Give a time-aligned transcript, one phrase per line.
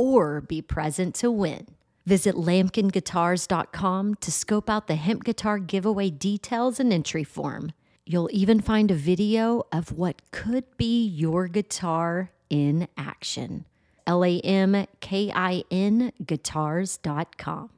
[0.00, 1.66] or be present to win.
[2.06, 7.72] Visit lamkinguitars.com to scope out the hemp guitar giveaway details and entry form.
[8.06, 13.66] You'll even find a video of what could be your guitar in action.
[14.06, 17.70] L A M K I N guitars.com.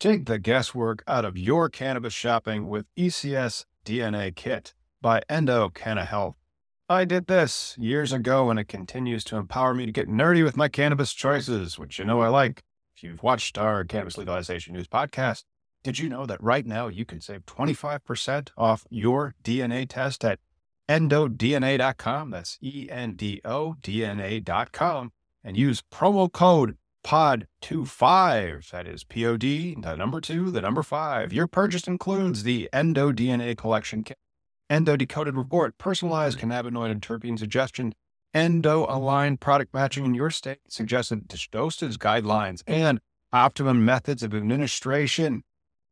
[0.00, 6.37] Take the guesswork out of your cannabis shopping with ECS DNA Kit by Endocanna Health.
[6.90, 10.56] I did this years ago and it continues to empower me to get nerdy with
[10.56, 12.62] my cannabis choices, which you know I like.
[12.96, 15.44] If you've watched our cannabis legalization news podcast,
[15.82, 20.38] did you know that right now you can save 25% off your DNA test at
[20.88, 22.30] endodna.com?
[22.30, 25.12] That's E N D O DNA.com
[25.44, 28.70] and use promo code POD25.
[28.70, 31.34] That is P O D, the number two, the number five.
[31.34, 34.16] Your purchase includes the Endo DNA collection kit,
[34.70, 37.94] Endo decoded report, personalized cannabinoid and terpene suggestion,
[38.34, 43.00] endo aligned product matching in your state, suggested dosage guidelines, and
[43.32, 45.42] optimum methods of administration.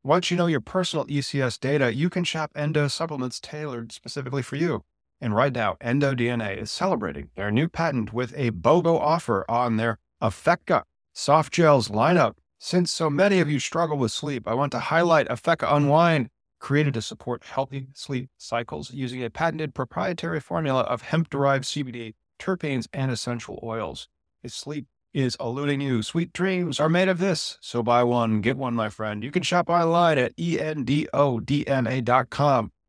[0.04, 4.56] Once you know your personal ECS data, you can shop endo supplements tailored specifically for
[4.56, 4.84] you.
[5.20, 9.76] And right now, Endo DNA is celebrating their new patent with a BOGO offer on
[9.76, 10.82] their Affecca
[11.14, 12.34] soft gels lineup.
[12.58, 16.94] Since so many of you struggle with sleep, I want to highlight Affecca Unwind, created
[16.94, 22.86] to support healthy sleep cycles using a patented proprietary formula of hemp derived CBD, terpenes,
[22.92, 24.08] and essential oils.
[24.42, 27.58] If sleep is eluding you, sweet dreams are made of this.
[27.60, 29.24] So buy one, get one, my friend.
[29.24, 31.52] You can shop online at endodna.com.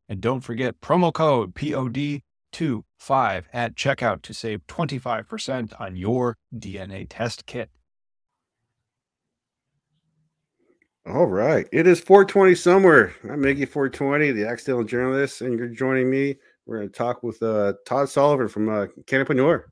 [0.09, 7.45] And don't forget promo code POD25 at checkout to save 25% on your DNA test
[7.45, 7.69] kit.
[11.09, 11.69] All right.
[11.71, 13.15] It is 420 somewhere.
[13.23, 16.35] I'm Miggy 420, the accidental journalist, and you're joining me.
[16.65, 19.63] We're going to talk with uh, Todd Sullivan from uh, Cannapreneur.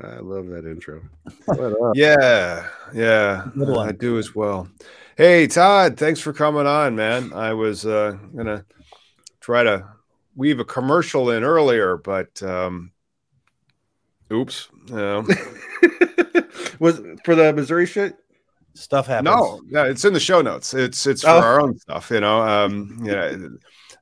[0.00, 1.02] I love that intro.
[1.94, 3.44] Yeah, yeah,
[3.78, 4.68] I do as well.
[5.18, 7.32] Hey, Todd, thanks for coming on, man.
[7.34, 8.64] I was uh, gonna
[9.40, 9.86] try to
[10.36, 12.92] weave a commercial in earlier, but um,
[14.32, 15.26] oops, um,
[16.78, 18.16] was for the Missouri shit.
[18.74, 19.26] Stuff happens.
[19.26, 20.74] No, yeah, it's in the show notes.
[20.74, 21.40] It's it's for oh.
[21.40, 22.42] our own stuff, you know.
[22.42, 23.36] Um, yeah,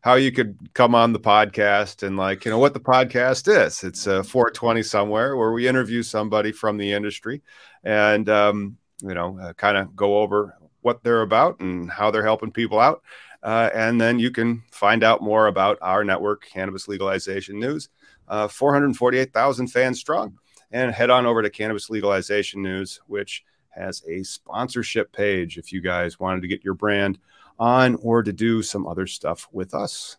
[0.01, 3.85] how you could come on the podcast and like you know what the podcast is.
[3.85, 7.43] It's a 420 somewhere where we interview somebody from the industry,
[7.85, 12.25] and um, you know, uh, kind of go over what they're about and how they're
[12.25, 13.03] helping people out.
[13.43, 17.89] Uh, and then you can find out more about our network, Cannabis Legalization News,
[18.29, 20.39] uh, 448,000 fans strong.
[20.71, 25.81] And head on over to Cannabis Legalization News, which has a sponsorship page if you
[25.81, 27.19] guys wanted to get your brand
[27.59, 30.17] on or to do some other stuff with us.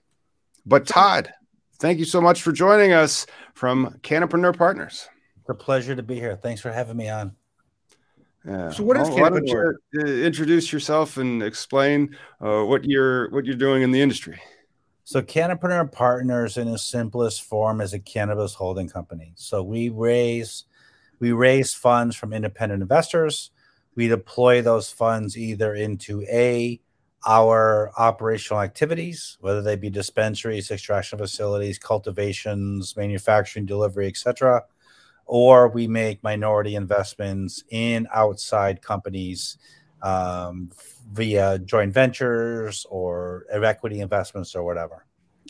[0.65, 1.33] But Todd,
[1.79, 5.07] thank you so much for joining us from Cannapreneur Partners.
[5.39, 6.35] It's a pleasure to be here.
[6.35, 7.35] Thanks for having me on.
[8.45, 8.71] Yeah.
[8.71, 13.29] So what is well, Why don't you uh, introduce yourself and explain uh, what you're
[13.31, 14.39] what you're doing in the industry?
[15.05, 19.33] So Cannapreneur Partners, in its simplest form, is a cannabis holding company.
[19.35, 20.65] So we raise
[21.19, 23.51] we raise funds from independent investors.
[23.95, 26.81] We deploy those funds either into a
[27.25, 34.63] our operational activities, whether they be dispensaries, extraction facilities, cultivations, manufacturing, delivery, etc.,
[35.25, 39.57] or we make minority investments in outside companies
[40.01, 40.69] um,
[41.11, 45.05] via joint ventures or equity investments or whatever.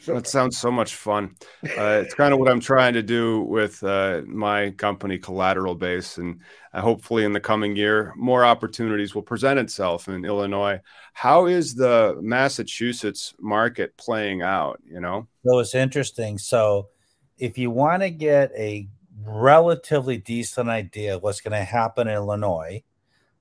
[0.05, 1.35] That sounds so much fun.
[1.63, 6.17] Uh, it's kind of what I'm trying to do with uh, my company, Collateral Base,
[6.17, 6.41] and
[6.73, 10.81] uh, hopefully in the coming year, more opportunities will present itself in Illinois.
[11.13, 14.81] How is the Massachusetts market playing out?
[14.85, 16.37] You know, so it's interesting.
[16.37, 16.89] So
[17.37, 18.89] if you want to get a
[19.25, 22.83] relatively decent idea of what's going to happen in Illinois,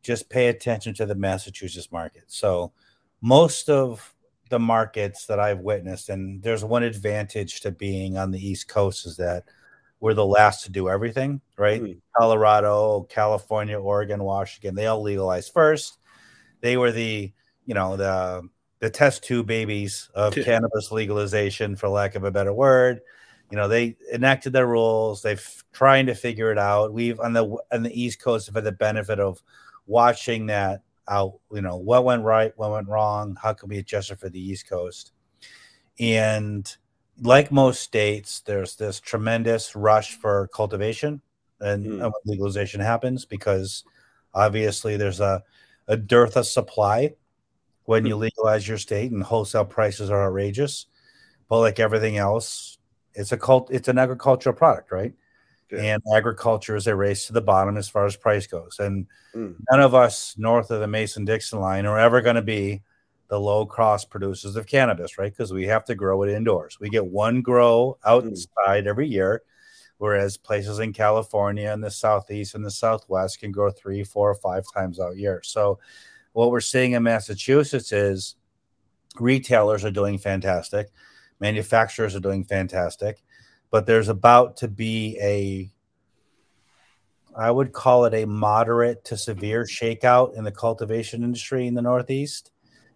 [0.03, 2.25] just pay attention to the Massachusetts market.
[2.27, 2.73] So,
[3.21, 4.15] most of
[4.49, 9.07] the markets that I've witnessed, and there's one advantage to being on the East Coast
[9.07, 9.45] is that
[10.01, 11.81] we're the last to do everything, right?
[11.81, 12.01] Mm.
[12.19, 15.99] Colorado, California, Oregon, Washington, they all legalized first.
[16.61, 17.33] They were the,
[17.65, 18.49] you know, the
[18.81, 20.43] the test tube babies of yeah.
[20.45, 23.01] cannabis legalization, for lack of a better word.
[23.53, 25.23] You know, they enacted their rules.
[25.23, 26.93] They've trying to figure it out.
[26.93, 29.43] We've on the on the East Coast have had the benefit of
[29.87, 31.35] watching that out.
[31.53, 34.41] You know, what went right, what went wrong, how can we adjust it for the
[34.41, 35.13] East Coast,
[36.01, 36.75] and
[37.21, 41.21] like most states, there's this tremendous rush for cultivation
[41.61, 42.13] and mm.
[42.25, 43.85] legalization happens because
[44.35, 45.43] obviously there's a,
[45.89, 47.15] a dearth of supply
[47.85, 48.23] when you hmm.
[48.23, 50.87] legalize your state and wholesale prices are outrageous.
[51.49, 52.79] But like everything else,
[53.15, 55.13] it's a cult it's an agricultural product, right?
[55.71, 55.95] Yeah.
[55.95, 58.77] And agriculture is a race to the bottom as far as price goes.
[58.79, 59.55] And mm.
[59.71, 62.83] none of us north of the Mason Dixon line are ever going to be
[63.29, 65.33] the low cost producers of cannabis, right?
[65.33, 66.79] Because we have to grow it indoors.
[66.79, 68.09] We get one grow hmm.
[68.09, 68.87] outside mm.
[68.87, 69.43] every year,
[69.97, 74.35] whereas places in California and the southeast and the southwest can grow three, four, or
[74.35, 75.41] five times out year.
[75.43, 75.79] So,
[76.35, 78.37] what we're seeing in Massachusetts is
[79.19, 80.91] retailers are doing fantastic,
[81.41, 83.23] manufacturers are doing fantastic,
[83.71, 85.71] but there's about to be a
[87.35, 91.81] I would call it a moderate to severe shakeout in the cultivation industry in the
[91.81, 92.53] Northeast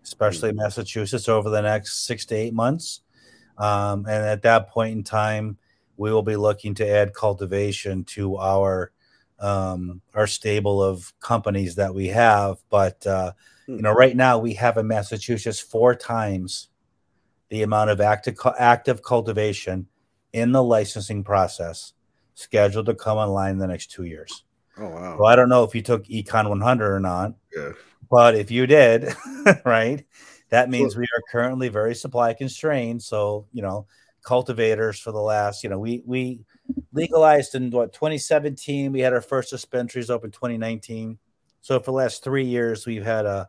[0.06, 0.58] especially mm-hmm.
[0.58, 3.00] Massachusetts, over the next six to eight months.
[3.58, 5.58] Um, and at that point in time,
[5.96, 8.92] we will be looking to add cultivation to our
[9.38, 12.58] um, our stable of companies that we have.
[12.70, 13.32] But uh,
[13.66, 16.68] you know, right now we have in Massachusetts four times
[17.48, 19.86] the amount of active active cultivation
[20.32, 21.92] in the licensing process
[22.34, 24.44] scheduled to come online in the next two years.
[24.78, 25.16] Oh wow!
[25.18, 27.34] Well, I don't know if you took Econ 100 or not.
[27.54, 27.72] Yeah.
[28.10, 29.14] But if you did,
[29.64, 30.04] right,
[30.50, 33.02] that means we are currently very supply constrained.
[33.02, 33.86] So, you know,
[34.22, 36.44] cultivators for the last, you know, we we
[36.92, 38.92] legalized in what 2017.
[38.92, 41.18] We had our first dispensaries open 2019.
[41.62, 43.46] So for the last three years, we've had uh,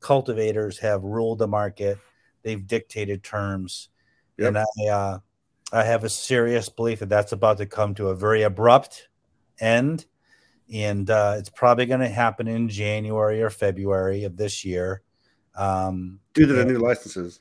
[0.00, 1.98] cultivators have ruled the market.
[2.42, 3.88] They've dictated terms,
[4.36, 4.48] yep.
[4.48, 5.18] and I uh,
[5.72, 9.08] I have a serious belief that that's about to come to a very abrupt
[9.60, 10.06] end
[10.72, 15.02] and uh, it's probably going to happen in January or February of this year.
[15.56, 17.40] Um, Due to the new licenses.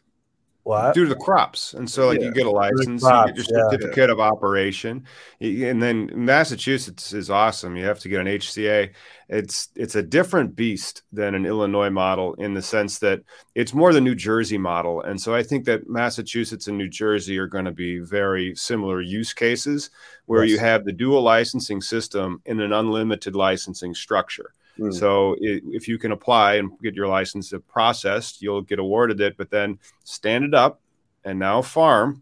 [0.67, 0.93] What?
[0.93, 1.73] Due to the crops.
[1.75, 2.25] And so, like, yeah.
[2.25, 4.11] you get a license, crops, you get your certificate yeah.
[4.11, 5.05] of operation.
[5.39, 7.77] And then Massachusetts is awesome.
[7.77, 8.89] You have to get an HCA.
[9.29, 13.21] It's it's a different beast than an Illinois model in the sense that
[13.55, 15.01] it's more the New Jersey model.
[15.01, 18.99] And so I think that Massachusetts and New Jersey are going to be very similar
[18.99, 19.89] use cases
[20.25, 20.51] where yes.
[20.51, 24.51] you have the dual licensing system in an unlimited licensing structure.
[24.79, 24.93] Mm.
[24.93, 29.37] So it, if you can apply and get your license processed, you'll get awarded it,
[29.37, 30.81] but then stand it up
[31.23, 32.21] and now farm,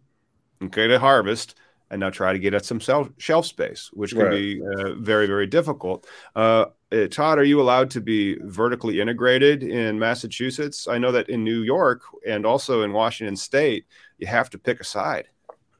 [0.63, 1.55] okay, to harvest,
[1.91, 4.31] and now try to get at some shelf space, which can right.
[4.31, 6.07] be uh, very, very difficult.
[6.35, 10.87] Uh, uh, Todd, are you allowed to be vertically integrated in Massachusetts?
[10.87, 13.85] I know that in New York and also in Washington State,
[14.17, 15.27] you have to pick a side.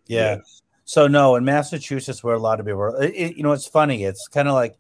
[0.07, 0.37] Yeah.
[0.83, 2.71] So no, in Massachusetts, we're allowed to be.
[2.71, 4.03] It, you know, it's funny.
[4.03, 4.77] It's kind of like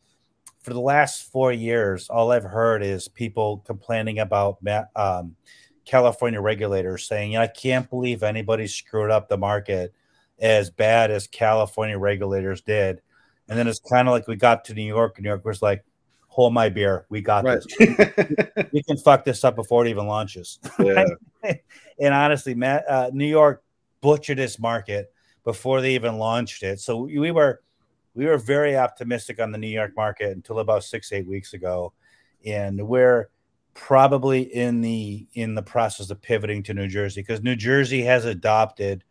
[0.65, 4.57] for the last four years, all I've heard is people complaining about
[4.95, 5.35] um,
[5.85, 9.93] California regulators saying, I can't believe anybody screwed up the market
[10.39, 13.03] as bad as California regulators did.
[13.47, 15.61] And then it's kind of like we got to New York, and New York was
[15.61, 15.85] like,
[16.29, 17.05] hold my beer.
[17.09, 17.61] We got right.
[17.77, 18.67] this.
[18.73, 20.59] we can fuck this up before it even launches.
[20.79, 21.05] Yeah.
[21.99, 23.63] and honestly, Matt, uh, New York
[24.01, 26.79] butchered this market before they even launched it.
[26.79, 27.61] So we were
[28.15, 31.93] we were very optimistic on the New York market until about six, eight weeks ago.
[32.45, 33.29] And we're
[33.73, 38.23] probably in the in the process of pivoting to New Jersey because New Jersey has
[38.25, 39.03] adopted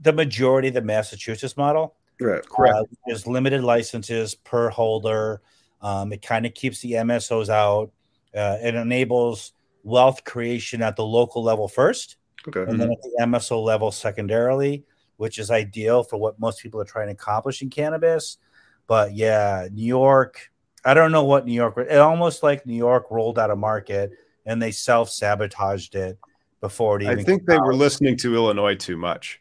[0.00, 1.96] the majority of the Massachusetts model.
[2.20, 2.46] Right.
[2.48, 2.76] Correct.
[2.78, 5.42] Uh, there's limited licenses per holder.
[5.82, 7.90] Um, it kind of keeps the MSOs out.
[8.34, 12.62] Uh, it enables wealth creation at the local level first, okay.
[12.62, 14.84] and then at the MSO level secondarily
[15.16, 18.38] which is ideal for what most people are trying to accomplish in cannabis.
[18.86, 20.50] But yeah, New York,
[20.84, 24.12] I don't know what New York, it almost like New York rolled out a market
[24.44, 26.18] and they self sabotaged it
[26.60, 27.66] before it even I think they out.
[27.66, 29.40] were listening to Illinois too much.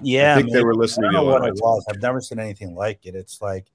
[0.00, 1.40] Yeah, I think I they were listening to Illinois.
[1.40, 1.84] What it was.
[1.88, 3.14] I've never seen anything like it.
[3.14, 3.66] It's like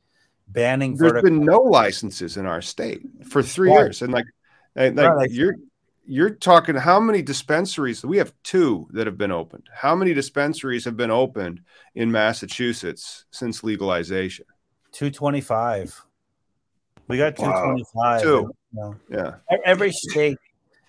[0.48, 0.96] banning.
[0.96, 3.80] There's vertical- been no licenses in our state for three right.
[3.80, 4.26] years, and like,
[4.76, 5.32] and like right.
[5.32, 5.56] you're
[6.08, 8.04] you're talking how many dispensaries?
[8.04, 9.64] We have two that have been opened.
[9.74, 11.62] How many dispensaries have been opened
[11.96, 14.46] in Massachusetts since legalization?
[14.94, 16.02] 225.
[17.10, 18.22] We got 225.
[18.22, 18.28] Two.
[18.74, 19.36] You know, Yeah.
[19.66, 20.38] every state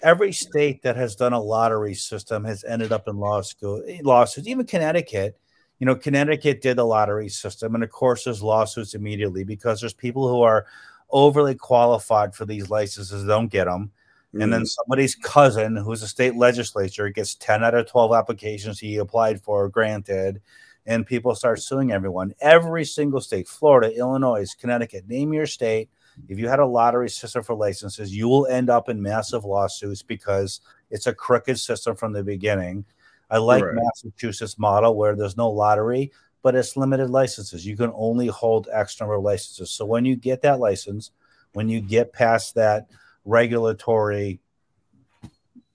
[0.00, 3.98] every state that has done a lottery system has ended up in law school eh,
[4.04, 5.36] lawsuits even connecticut
[5.80, 9.92] you know connecticut did the lottery system and of course there's lawsuits immediately because there's
[9.92, 10.66] people who are
[11.10, 13.90] overly qualified for these licenses don't get them
[14.34, 14.68] and then mm.
[14.68, 19.68] somebody's cousin who's a state legislature gets 10 out of 12 applications he applied for
[19.68, 20.40] granted
[20.86, 25.88] and people start suing everyone every single state florida illinois connecticut name your state
[26.28, 30.02] if you had a lottery system for licenses, you will end up in massive lawsuits
[30.02, 32.84] because it's a crooked system from the beginning.
[33.30, 33.74] I like Right.
[33.74, 36.10] Massachusetts model where there's no lottery,
[36.42, 37.66] but it's limited licenses.
[37.66, 39.70] You can only hold X number of licenses.
[39.70, 41.12] So when you get that license,
[41.52, 42.88] when you get past that
[43.28, 44.40] regulatory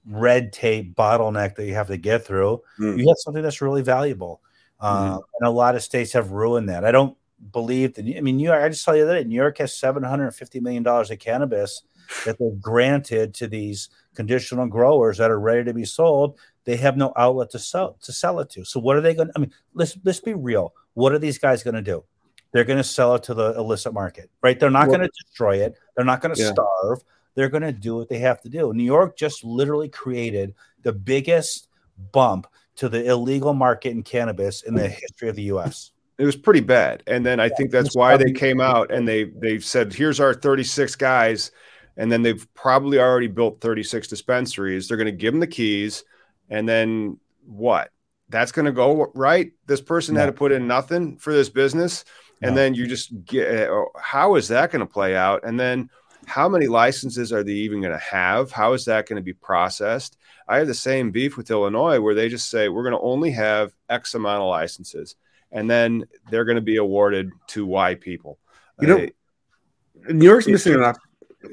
[0.05, 2.97] red tape bottleneck that you have to get through, Mm.
[2.99, 4.41] you have something that's really valuable.
[4.81, 6.83] Uh, and a lot of states have ruined that.
[6.83, 7.15] I don't
[7.53, 8.05] believe that.
[8.05, 8.61] I mean, New York.
[8.61, 11.19] I just tell you that New York has seven hundred and fifty million dollars of
[11.19, 11.83] cannabis
[12.25, 16.37] that they've granted to these conditional growers that are ready to be sold.
[16.65, 18.65] They have no outlet to sell to sell it to.
[18.65, 19.27] So what are they going?
[19.29, 20.73] to I mean, let's let's be real.
[20.95, 22.03] What are these guys going to do?
[22.51, 24.59] They're going to sell it to the illicit market, right?
[24.59, 25.77] They're not Well- going to destroy it.
[25.95, 26.51] They're not going to Yeah.
[26.51, 27.03] starve.
[27.35, 28.73] They're going to do what they have to do.
[28.73, 31.67] New York just literally created the biggest
[32.11, 35.91] bump to the illegal market in cannabis in the history of the U.S.
[36.17, 37.03] It was pretty bad.
[37.07, 40.33] And then I think that's why they came out and they they said, here's our
[40.33, 41.51] 36 guys.
[41.97, 44.87] And then they've probably already built 36 dispensaries.
[44.87, 46.03] They're going to give them the keys.
[46.49, 47.91] And then what?
[48.29, 49.51] That's going to go right.
[49.67, 52.03] This person had to put in nothing for this business.
[52.41, 52.61] And No.
[52.61, 55.43] then you just get, eh, oh, how is that going to play out?
[55.43, 55.89] And then
[56.25, 58.51] how many licenses are they even going to have?
[58.51, 60.17] How is that going to be processed?
[60.47, 63.31] I have the same beef with Illinois where they just say, we're going to only
[63.31, 65.15] have X amount of licenses
[65.51, 68.39] and then they're going to be awarded to Y people.
[68.81, 70.97] You know, Uh, New York's missing an op-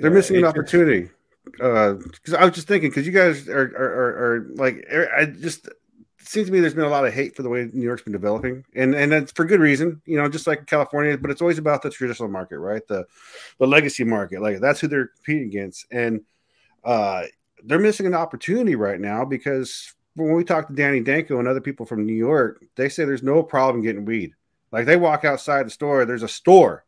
[0.00, 1.10] they're missing an it- opportunity.
[1.44, 5.24] Because I was just thinking, because you guys are, are, are, are like, er, I
[5.26, 5.68] just
[6.20, 8.12] seems to me there's been a lot of hate for the way New York's been
[8.12, 11.16] developing, and and for good reason, you know, just like California.
[11.18, 12.86] But it's always about the traditional market, right?
[12.86, 13.06] The
[13.58, 16.22] the legacy market, like that's who they're competing against, and
[16.84, 17.24] uh,
[17.64, 21.60] they're missing an opportunity right now because when we talk to Danny Danko and other
[21.60, 24.32] people from New York, they say there's no problem getting weed.
[24.72, 26.84] Like they walk outside the store, there's a store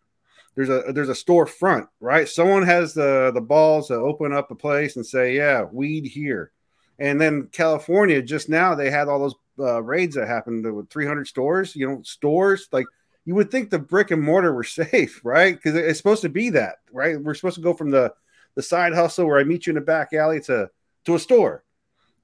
[0.54, 2.28] there's a there's a store front, right?
[2.28, 6.52] Someone has the the balls to open up a place and say, "Yeah, weed here."
[7.02, 11.26] And then California, just now they had all those uh, raids that happened with 300
[11.26, 11.74] stores.
[11.74, 12.86] You know, stores like
[13.24, 15.56] you would think the brick and mortar were safe, right?
[15.56, 17.20] Because it's supposed to be that, right?
[17.20, 18.14] We're supposed to go from the
[18.54, 20.70] the side hustle where I meet you in the back alley to
[21.06, 21.64] to a store.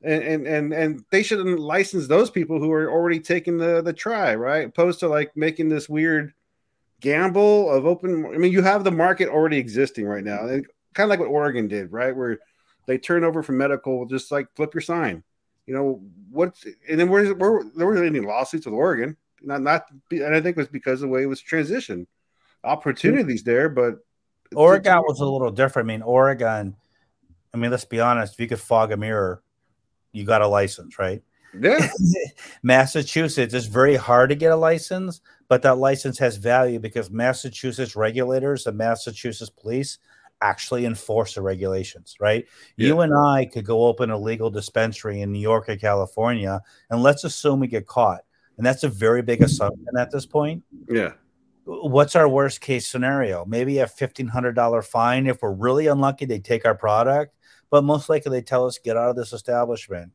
[0.01, 3.93] And and and, and they shouldn't license those people who are already taking the the
[3.93, 4.69] try, right?
[4.69, 6.35] Opposed to like making this weird
[7.01, 8.27] gamble of open.
[8.27, 11.35] I mean, you have the market already existing right now, and kind of like what
[11.35, 12.15] Oregon did, right?
[12.15, 12.39] Where
[12.89, 15.23] they turn over from medical, just like flip your sign.
[15.67, 19.85] You know what's and then where's where there weren't any lawsuits with Oregon, not not,
[20.11, 22.07] and I think it was because of the way it was transitioned.
[22.65, 23.99] Opportunities there, but
[24.57, 25.87] Oregon was a little different.
[25.87, 26.75] I mean, Oregon,
[27.53, 29.43] I mean, let's be honest, if you could fog a mirror,
[30.13, 31.23] you got a license, right?
[31.61, 31.89] yeah,
[32.63, 37.95] Massachusetts, it's very hard to get a license, but that license has value because Massachusetts
[37.95, 39.99] regulators and Massachusetts police
[40.41, 42.47] actually enforce the regulations, right?
[42.77, 47.03] You and I could go open a legal dispensary in New York or California, and
[47.03, 48.21] let's assume we get caught.
[48.57, 50.63] And that's a very big assumption at this point.
[50.89, 51.13] yeah,
[51.65, 53.45] What's our worst case scenario?
[53.45, 55.27] Maybe a $1,500 fine.
[55.27, 57.35] If we're really unlucky, they take our product,
[57.71, 60.13] but most likely they tell us, get out of this establishment.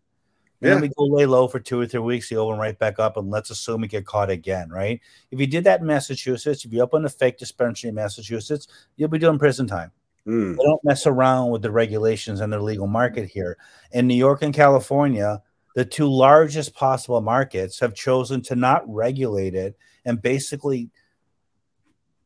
[0.62, 0.74] And Yeah.
[0.76, 3.18] then we go lay low for two or three weeks, you open right back up,
[3.18, 5.00] and let's assume we get caught again, right?
[5.30, 9.10] If you did that in Massachusetts, if you open a fake dispensary in Massachusetts, you'll
[9.10, 9.92] be doing prison time.
[10.28, 10.58] Mm.
[10.58, 13.58] They don't mess around with the regulations and the legal market here.
[13.92, 15.42] In New York and California,
[15.76, 20.90] the two largest possible markets have chosen to not regulate it and basically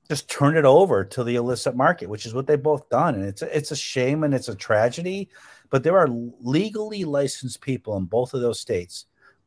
[0.09, 3.15] just turn it over to the illicit market, which is what they've both done.
[3.15, 5.29] And it's a, it's a shame and it's a tragedy,
[5.69, 9.05] but there are legally licensed people in both of those states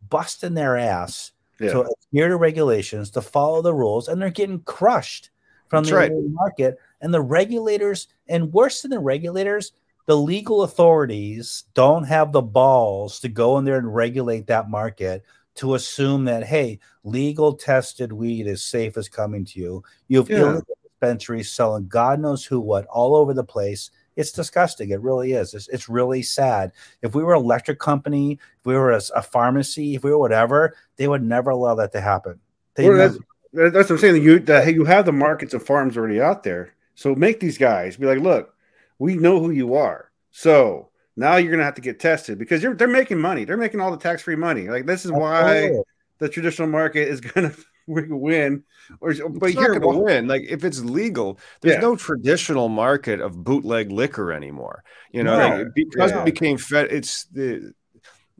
[0.09, 1.73] busting their ass yeah.
[1.73, 1.81] to
[2.13, 5.31] adhere to regulations, to follow the rules, and they're getting crushed
[5.69, 6.13] from That's the right.
[6.15, 6.79] market.
[7.01, 9.73] And the regulators, and worse than the regulators,
[10.07, 15.25] the legal authorities don't have the balls to go in there and regulate that market
[15.57, 19.85] to assume that hey, legal tested weed is safe as coming to you.
[20.09, 20.43] You have Yeah.
[20.43, 23.91] illegal dispensaries selling God knows who what all over the place.
[24.17, 24.91] It's disgusting.
[24.91, 25.55] It really is.
[25.55, 26.73] It's, it's really sad.
[27.03, 30.19] If we were an electric company, if we were a, a pharmacy, if we were
[30.19, 32.41] whatever, they would never allow that to happen.
[32.75, 33.19] They Well, that's,
[33.53, 34.23] that's what I'm saying.
[34.23, 36.75] You hey, you have the markets and farms already out there.
[37.01, 38.55] So make these guys be like, look,
[38.99, 40.11] we know who you are.
[40.33, 43.47] So now you're gonna have to get tested because you're, they're making money.
[43.47, 44.69] They're making all the tax free money.
[44.69, 45.73] Like this is why
[46.19, 47.55] the traditional market is gonna
[47.87, 48.65] win.
[49.01, 50.29] Or but you're gonna win.
[50.29, 51.81] Like if it's legal, there's Yeah.
[51.81, 54.85] no traditional market of bootleg liquor anymore.
[55.11, 55.57] You know, No.
[55.57, 56.21] like, because Yeah.
[56.21, 56.89] it became fed.
[56.91, 57.73] It's the,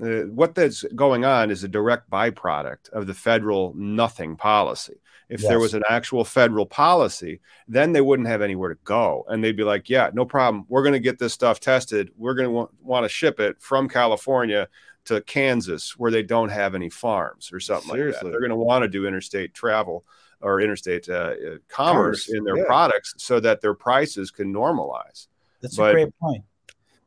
[0.01, 5.01] the what that's going on is a direct byproduct of the federal nothing policy.
[5.29, 9.45] If there was an actual federal policy, then they wouldn't have anywhere to go, and
[9.45, 10.65] they'd be like, "Yeah, no problem.
[10.69, 12.11] We're going to get this stuff tested.
[12.17, 14.69] We're going to wa- want to ship it from California."
[15.07, 18.23] To Kansas, where they don't have any farms or something like that.
[18.23, 20.05] They're going to want to do interstate travel
[20.43, 21.35] or interstate uh, uh,
[21.69, 22.65] commerce, Commerce, in their yeah.
[22.67, 25.29] products so that their prices can normalize.
[25.63, 26.45] That's But- a great point.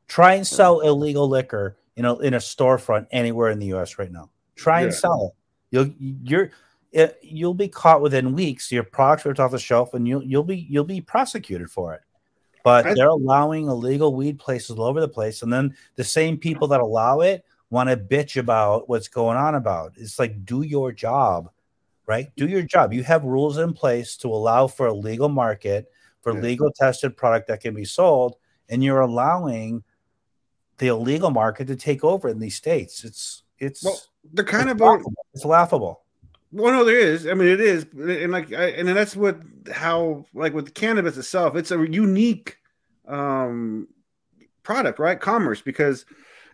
[0.08, 3.98] Try and sell illegal liquor in a in a storefront anywhere in the U.S.
[4.00, 4.30] right now.
[4.56, 5.76] Try and sell it.
[5.76, 6.52] You'll you're
[6.92, 8.72] it, you'll be caught within weeks.
[8.72, 12.02] Your products ripped off the shelf, and you'll you'll be you'll be prosecuted for it.
[12.64, 16.38] But I- they're allowing illegal weed places all over the place, and then the same
[16.38, 19.94] people that allow it want to bitch about what's going on about.
[19.98, 21.50] It's like do your job,
[22.06, 22.28] right?
[22.36, 22.94] Do your job.
[22.94, 26.42] You have rules in place to allow for a legal market for Yeah.
[26.42, 28.36] legal tested product that can be sold,
[28.70, 29.84] and you're allowing
[30.84, 33.06] the illegal market to take over in these states.
[33.06, 33.98] It's it's well,
[34.34, 35.14] they're kind it's of laughable.
[35.34, 36.02] it's laughable.
[36.52, 37.26] Well, no, there is.
[37.26, 41.56] I mean, it is, and like, I, and that's what how like with cannabis itself,
[41.56, 42.58] it's a unique
[43.08, 43.88] um
[44.64, 45.20] product, right?
[45.20, 46.06] Commerce because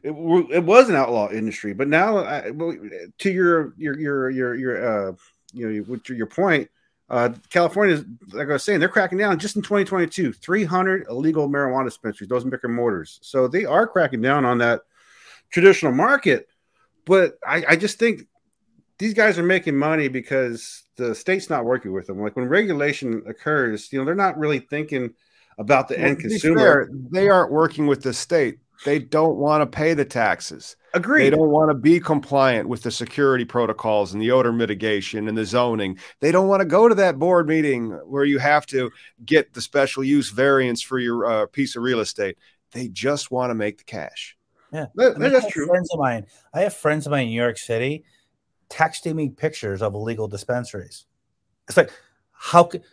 [0.03, 5.09] it, it was an outlaw industry, but now I, to your your your your your
[5.09, 5.13] uh
[5.53, 6.69] you know your, your point,
[7.09, 11.85] uh California, like I was saying, they're cracking down just in 2022, 300 illegal marijuana
[11.85, 13.19] dispensaries, those brick and mortars.
[13.21, 14.81] So they are cracking down on that
[15.49, 16.47] traditional market.
[17.05, 18.27] But I, I just think
[18.99, 22.19] these guys are making money because the state's not working with them.
[22.21, 25.13] Like when regulation occurs, you know, they're not really thinking
[25.57, 26.85] about the Well, end consumer.
[26.85, 28.59] fair, they aren't working with the state.
[28.85, 30.75] They don't want to pay the taxes.
[30.93, 35.37] They don't want to be compliant with the security protocols and the odor mitigation and
[35.37, 35.99] the zoning.
[36.19, 38.89] They don't want to go to that board meeting where you have to
[39.25, 42.37] get the special use variance for your uh, piece of real estate.
[42.71, 44.35] They just want to make the cash.
[44.71, 45.67] Yeah, That- I mean, that's have true.
[45.67, 48.03] Friends of mine, I have friends of mine in New York City
[48.69, 51.05] texting me pictures of illegal dispensaries.
[51.67, 51.91] It's like,
[52.31, 52.83] how could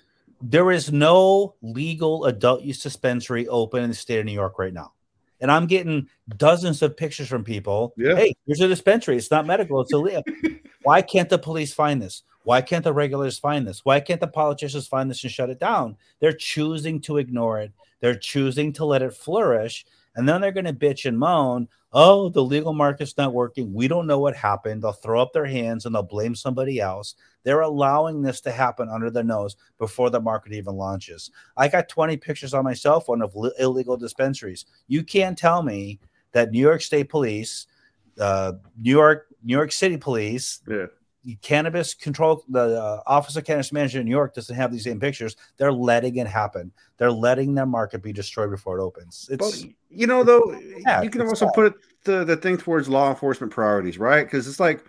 [0.43, 4.73] there is no legal adult use dispensary open in the state of New York right
[4.73, 4.93] now?
[5.41, 7.93] And I'm getting dozens of pictures from people.
[7.97, 8.17] Yeah.
[8.17, 9.17] Hey, here's a dispensary.
[9.17, 10.23] It's not medical, it's illegal.
[10.83, 12.23] Why can't the police find this?
[12.45, 13.85] Why can't the regulators find this?
[13.85, 15.97] Why can't the politicians find this and shut it down?
[16.21, 17.73] They're choosing to ignore it.
[18.01, 19.85] They're choosing to let it flourish.
[20.17, 23.73] And then they're going to bitch and moan, oh, the legal market's not working.
[23.73, 24.83] We don't know what happened.
[24.83, 27.15] They'll throw up their hands and they'll blame somebody else.
[27.45, 31.31] They're allowing this to happen under their nose before the market even launches.
[31.57, 34.67] I got 20 pictures on my cell phone of li- illegal dispensaries.
[34.89, 36.01] You can't tell me
[36.33, 37.67] that New York State Police,
[38.19, 40.87] uh, New York, New York City Police, Yeah.
[41.35, 45.01] Cannabis control the uh, office of cannabis management in new york doesn't have these same
[45.01, 49.47] pictures they're letting it happen they're letting their market be destroyed before it opens But
[49.47, 51.55] it's you know, though, Yeah, you can it's also sad.
[51.55, 54.25] put the, the thing towards law enforcement priorities, right?
[54.25, 54.85] Because it's like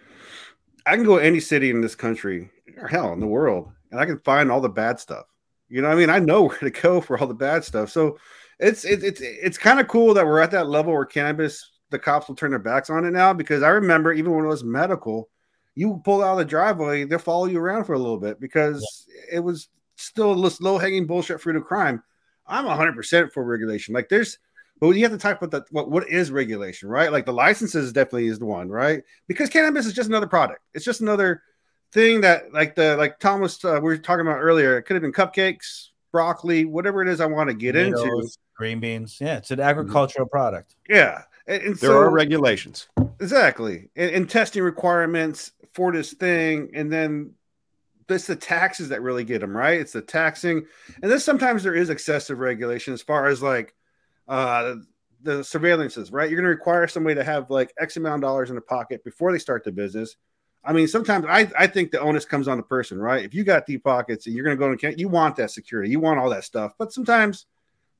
[0.85, 4.05] I can go any city in this country, or hell, in the world, and I
[4.05, 5.25] can find all the bad stuff.
[5.69, 7.89] You know, what I mean, I know where to go for all the bad stuff.
[7.89, 8.17] So
[8.59, 11.99] it's it's it's it's kind of cool that we're at that level where cannabis, the
[11.99, 13.33] cops will turn their backs on it now.
[13.33, 15.29] Because I remember even when it was medical,
[15.77, 19.05] you pull out of the driveway, they'll follow you around for a little bit because
[19.31, 22.01] it was still a low hanging bullshit fruit of crime.
[22.47, 23.93] I'm 100% for regulation.
[23.93, 24.39] Like there's,
[24.79, 27.11] but you have to talk about the, what what is regulation, right?
[27.11, 29.03] Like the licenses definitely is the one, right?
[29.27, 30.61] Because cannabis is just another product.
[30.73, 31.43] It's just another
[31.91, 34.79] thing that, like the like Thomas uh, we were talking about earlier.
[34.79, 38.27] It could have been cupcakes, broccoli, whatever it is I want to get into.
[38.55, 42.87] green beans yeah it's an agricultural product Yeah, and, and There so are regulations.
[43.19, 47.33] Exactly, and, and testing requirements for this thing, and then
[48.09, 49.79] it's the taxes that really get them right.
[49.79, 50.65] It's the taxing,
[51.01, 53.73] and then sometimes there is excessive regulation as far as like
[54.27, 54.75] uh
[55.21, 56.29] the surveillances, right?
[56.29, 59.03] You're going to require somebody to have like X amount of dollars in the pocket
[59.03, 60.15] before they start the business.
[60.63, 63.23] I mean, sometimes I, I think the onus comes on the person, right?
[63.23, 65.89] If you got deep pockets and you're going to go and you want that security,
[65.89, 66.73] you want all that stuff.
[66.77, 67.45] But sometimes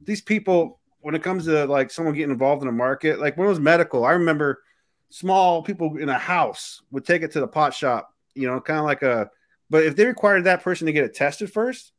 [0.02, 3.48] these people, when it comes to like someone getting involved in a market, like when
[3.48, 4.62] it was medical, I remember
[5.10, 8.80] small people in a house would take it to the pot shop, you know, kind
[8.80, 9.30] of like a,
[9.70, 11.92] but if they required that person to get it tested first,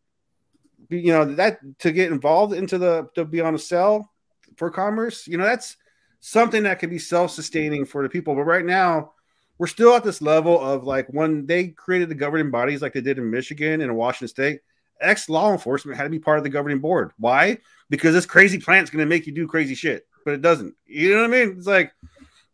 [0.90, 4.10] you know, that to get involved into the, to be on a cell,
[4.58, 5.76] for commerce, you know, that's
[6.20, 8.34] something that could be self-sustaining for the people.
[8.34, 9.12] But right now,
[9.56, 13.00] we're still at this level of like when they created the governing bodies like they
[13.00, 14.60] did in Michigan and Washington State,
[15.00, 17.12] ex law enforcement had to be part of the governing board.
[17.18, 17.58] Why?
[17.88, 20.74] Because this crazy plant's going to make you do crazy shit, but it doesn't.
[20.86, 21.56] You know what I mean?
[21.56, 21.92] It's like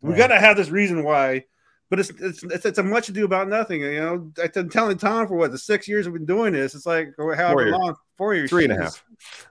[0.05, 1.45] we got to have this reason why.
[1.89, 3.81] But it's, it's it's it's a much ado about nothing.
[3.81, 6.73] You know, I've been telling Tom for what the six years we've been doing this.
[6.73, 8.95] It's like oh, however Four long, four years, Three and a Jesus.
[8.95, 9.03] half.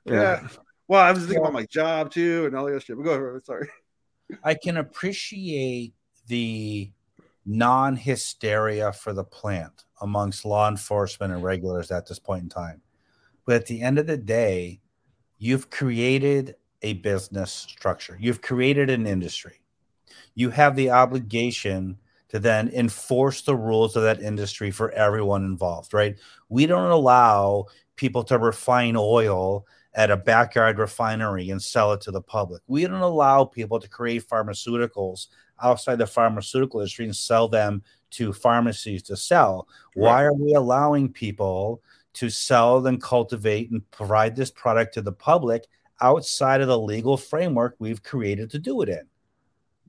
[0.04, 0.48] Yeah.
[0.88, 2.96] Well, I was thinking about my job too and all the other shit.
[2.96, 3.44] But go ahead.
[3.44, 3.68] Sorry.
[4.42, 5.94] I can appreciate
[6.26, 6.90] the
[7.46, 12.82] non hysteria for the plant amongst law enforcement and regulars at this point in time.
[13.46, 14.80] But at the end of the day,
[15.38, 19.60] you've created a business structure, you've created an industry.
[20.34, 25.94] You have the obligation to then enforce the rules of that industry for everyone involved,
[25.94, 26.18] right?
[26.48, 27.66] We don't allow
[27.96, 32.62] people to refine oil at a backyard refinery and sell it to the public.
[32.66, 35.28] We don't allow people to create pharmaceuticals
[35.62, 39.68] outside the pharmaceutical industry and sell them to pharmacies to sell.
[39.94, 41.82] Why are we allowing people
[42.14, 45.66] to sell and cultivate and provide this product to the public
[46.00, 49.06] outside of the legal framework we've created to do it in?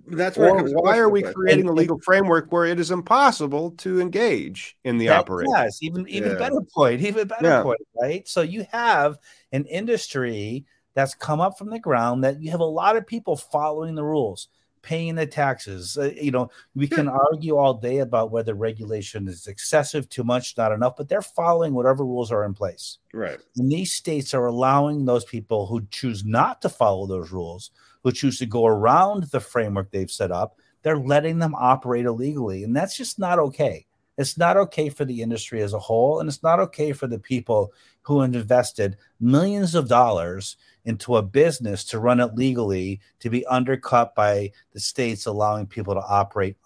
[0.08, 4.00] That's where comes why are we creating a legal framework where it is impossible to
[4.00, 5.54] engage in the That- operation?
[5.56, 6.38] Yes, even even Yeah.
[6.38, 7.64] better point, even better Yeah.
[7.64, 8.28] point, right?
[8.28, 9.18] So you have
[9.52, 13.36] an industry that's come up from the ground that you have a lot of people
[13.36, 14.48] following the rules,
[14.82, 15.98] paying the taxes.
[15.98, 20.56] Uh, you know, we can argue all day about whether regulation is excessive, too much,
[20.56, 23.00] not enough, but they're following whatever rules are in place.
[23.12, 23.40] Right.
[23.58, 27.72] And these states are allowing those people who choose not to follow those rules,
[28.06, 32.64] who choose to go around the framework they've set up, they're letting them operate illegally.
[32.64, 33.88] And that's just not okay.
[34.20, 36.20] It's not okay for the industry as a whole.
[36.20, 41.84] And it's not okay for the people who invested millions of dollars into a business
[41.86, 46.58] to run it legally to be undercut by the states allowing people to operate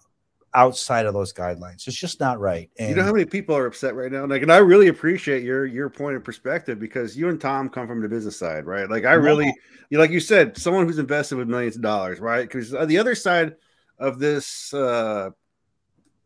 [0.54, 1.86] outside of those guidelines.
[1.86, 2.70] It's just not right.
[2.78, 4.26] And you know how many people are upset right now?
[4.26, 7.86] Like, and I really appreciate your your point of perspective because you and Tom come
[7.86, 8.88] from the business side, right?
[8.88, 9.52] Like, I really,
[9.90, 12.48] you like you said, someone who's invested with millions of dollars, right?
[12.48, 13.56] Because the other side
[13.98, 15.30] of this uh,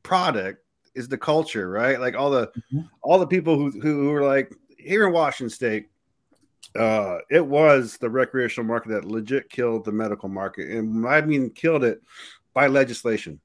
[0.02, 2.00] product is the culture, right?
[2.00, 2.88] Like all the Mhm.
[3.02, 5.88] all the people who who, who were like here in Washington State.
[6.74, 11.50] Uh, it was the recreational market that legit killed the medical market, and I mean
[11.50, 12.02] killed it
[12.52, 13.38] by legislation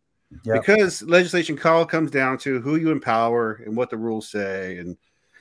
[0.44, 0.62] Yep.
[0.62, 4.96] because legislation call comes down to who you empower and what the rules say and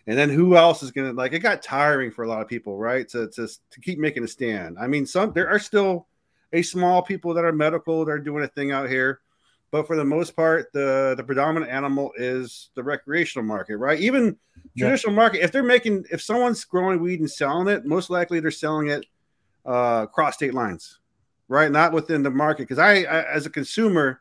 [0.07, 2.79] and then who else is gonna like it got tiring for a lot of people
[2.79, 3.09] right?
[3.11, 4.79] To, to, to keep making a stand.
[4.81, 6.07] I mean some there are still
[6.53, 9.21] a small people that are medical that are doing a thing out here
[9.71, 14.01] but for the most part the the predominant animal is the recreational market right?
[14.01, 14.37] Even
[14.75, 14.87] Yeah.
[14.87, 18.51] traditional market if they're making if someone's growing weed and selling it most likely they're
[18.51, 19.05] selling it
[19.67, 20.99] uh cross state lines
[21.49, 21.73] right?
[21.73, 22.65] Not within the market.
[22.65, 24.21] Because I, I as a consumer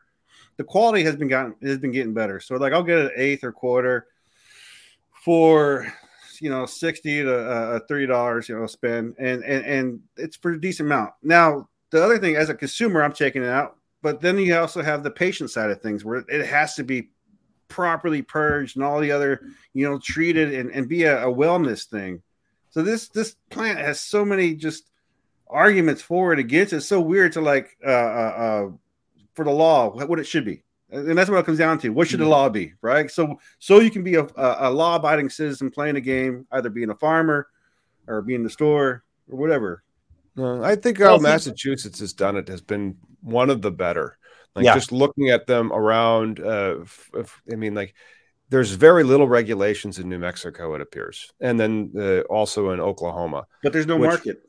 [0.58, 2.38] the quality has been gotten has been getting better.
[2.40, 4.06] So like I'll get an eighth or quarter
[5.24, 5.90] for
[6.40, 10.52] you know 60 to uh, 30 dollars you know spend and and and it's for
[10.52, 11.14] a decent amount.
[11.22, 14.82] Now the other thing as a consumer i'm checking it out but then you also
[14.82, 17.10] have the patient side of things where it has to be
[17.68, 19.42] properly purged and all the other
[19.74, 22.22] you know treated and, and be a, a wellness thing.
[22.70, 24.90] So this this plant has so many just
[25.48, 28.70] arguments for and against it's so weird to like uh uh, uh
[29.38, 31.90] for the law what it should be and that's what it comes down to.
[31.90, 33.10] What should the law be, right?
[33.10, 36.88] So, so you can be a, a, a law-abiding citizen playing a game, either being
[36.88, 37.46] a farmer
[38.06, 39.82] or being in the store or whatever.
[40.34, 43.70] No, I think Well, how see- Massachusetts has done it has been one of the
[43.70, 44.16] better.
[44.56, 44.72] Like Yeah.
[44.74, 47.94] just looking at them around, uh, f- f- I mean, like
[48.48, 53.46] there's very little regulations in New Mexico, it appears, and then uh, also in Oklahoma.
[53.62, 54.42] But there's no Which- market.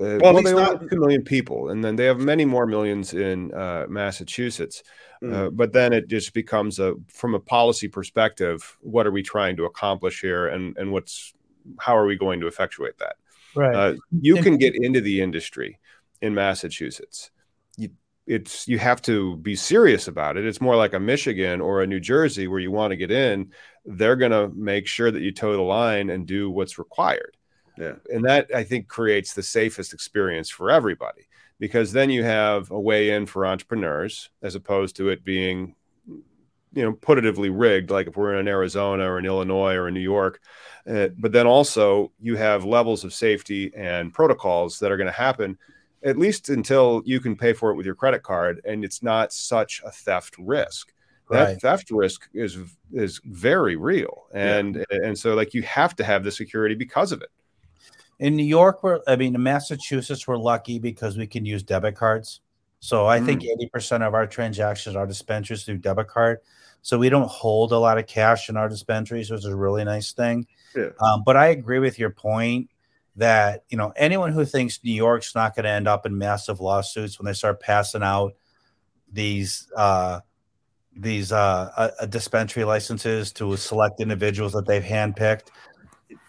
[0.00, 3.14] Uh, Well, well, they not- two million people, and then they have many more millions
[3.14, 4.82] in uh, Massachusetts.
[5.22, 5.32] Mm.
[5.34, 9.56] Uh, but then it just becomes a from a policy perspective, what are we trying
[9.56, 11.34] to accomplish here, and and what's
[11.80, 13.16] how are we going to effectuate that?
[13.56, 13.74] right.
[13.74, 15.80] Uh, you And- can get into the industry
[16.22, 17.30] in Massachusetts.
[17.76, 17.88] You,
[18.28, 20.44] it's you have to be serious about it.
[20.46, 23.50] It's more like a Michigan or a New Jersey where you want to get in.
[23.84, 27.36] They're going to make sure that you toe the line and do what's required.
[27.78, 27.94] Yeah.
[28.12, 32.80] And that I think creates the safest experience for everybody because then you have a
[32.80, 35.74] way in for entrepreneurs as opposed to it being
[36.72, 40.00] you know putatively rigged like if we're in Arizona or in Illinois or in New
[40.00, 40.40] York
[40.88, 45.12] uh, but then also you have levels of safety and protocols that are going to
[45.12, 45.56] happen
[46.04, 49.32] at least until you can pay for it with your credit card and it's not
[49.32, 50.92] such a theft risk.
[51.30, 52.56] That theft risk is
[52.92, 57.20] is very real and and so like you have to have the security because of
[57.20, 57.28] it
[58.18, 61.94] In New York, we're I mean, in Massachusetts, we're lucky because we can use debit
[61.94, 62.40] cards.
[62.80, 63.70] So I think Mm.
[63.74, 66.38] 80% of our transactions are dispensaries through debit card.
[66.82, 69.84] So we don't hold a lot of cash in our dispensaries, which is a really
[69.84, 70.46] nice thing.
[70.76, 70.90] Yeah.
[71.00, 72.70] Um, but I agree with your point
[73.16, 76.60] that you know anyone who thinks New York's not going to end up in massive
[76.60, 78.34] lawsuits when they start passing out
[79.12, 80.20] these uh,
[80.94, 85.48] these uh, uh, uh, dispensary licenses to select individuals that they've handpicked,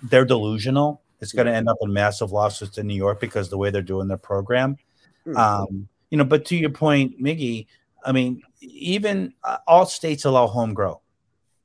[0.04, 1.02] they're delusional.
[1.22, 3.82] It's going to end up in massive lawsuits in New York because the way they're
[3.82, 4.78] doing their program.
[5.26, 5.38] Hmm.
[5.38, 7.68] Um, you know, but to your point, Miggy,
[8.06, 11.02] I mean, even uh, all states allow home grow,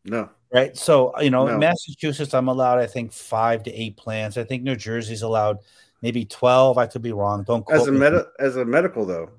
[0.05, 0.29] no.
[0.53, 0.77] right?
[0.77, 1.55] So, you know, No.
[1.55, 4.37] in Massachusetts, I'm allowed, I think, five to eight plants.
[4.37, 5.59] I think New Jersey's allowed
[6.03, 6.77] maybe 12.
[6.77, 7.45] I could be wrong.
[7.45, 8.01] Don't quote As a me.
[8.01, 9.31] meta as a medical though.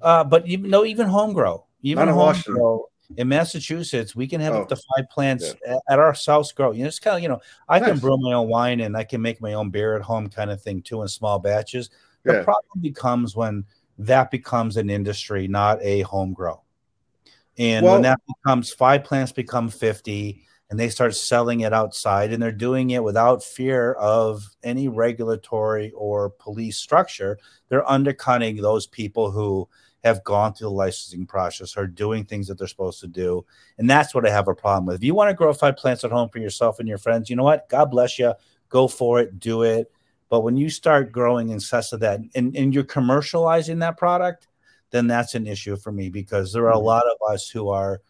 [0.00, 2.54] Uh, but even no, even home grow, even home Washington.
[2.54, 4.62] grow in Massachusetts, we can have Oh.
[4.62, 6.72] up to five plants at, at our South grow.
[6.72, 9.04] You know, it's kind of you know, I can brew my own wine and I
[9.04, 11.90] can make my own beer at home, kind of thing too, in small batches.
[12.24, 12.44] The Yeah.
[12.44, 13.64] problem becomes when
[13.98, 16.62] that becomes an industry, not a home grow.
[17.58, 22.40] And when that becomes five plants become 50 and they start selling it outside and
[22.40, 27.36] they're doing it without fear of any regulatory or police structure,
[27.68, 29.68] they're undercutting those people who
[30.04, 33.44] have gone through the licensing process, are doing things that they're supposed to do.
[33.78, 34.96] And that's what I have a problem with.
[34.96, 37.36] If you want to grow five plants at home for yourself and your friends, you
[37.36, 37.68] know what?
[37.68, 38.32] God bless you.
[38.68, 39.90] Go for it, do it.
[40.28, 44.46] But when you start growing in excess of that and, and you're commercializing that product,
[44.90, 46.84] then that's an issue for me because there are a Mhm.
[46.84, 48.00] lot of us who are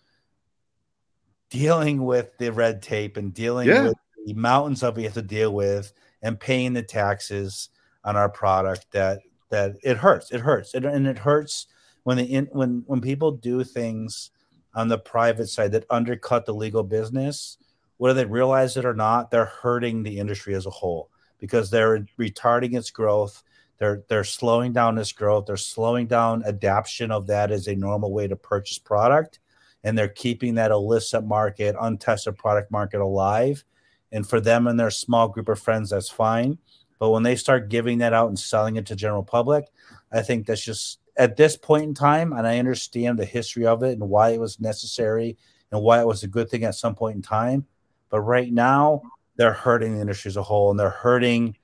[1.50, 3.82] dealing with the red tape and dealing Yeah.
[3.84, 3.94] with
[4.26, 7.70] the mountains that we have to deal with and paying the taxes
[8.04, 9.20] on our product that
[9.50, 11.68] that it hurts it hurts it, and it hurts
[12.08, 14.30] when the in, when when people do things
[14.74, 17.58] on the private side that undercut the legal business
[17.98, 22.06] whether they realize it or not they're hurting the industry as a whole because they're
[22.18, 23.42] retarding its growth.
[23.78, 25.46] They're they're slowing down its growth.
[25.46, 29.38] They're slowing down adaption of that as a normal way to purchase product.
[29.84, 33.64] And they're keeping that illicit market untested product market alive.
[34.10, 36.58] And for them and their small group of friends that's fine.
[36.98, 39.66] But when they start giving that out and selling it to general public
[40.10, 43.82] i think that's just at this point in time and i understand the history of
[43.82, 45.36] it and why it was necessary
[45.70, 47.66] and why it was a good thing at some point in time
[48.08, 49.02] but right now
[49.36, 51.56] they're hurting the industry as a whole and they're hurting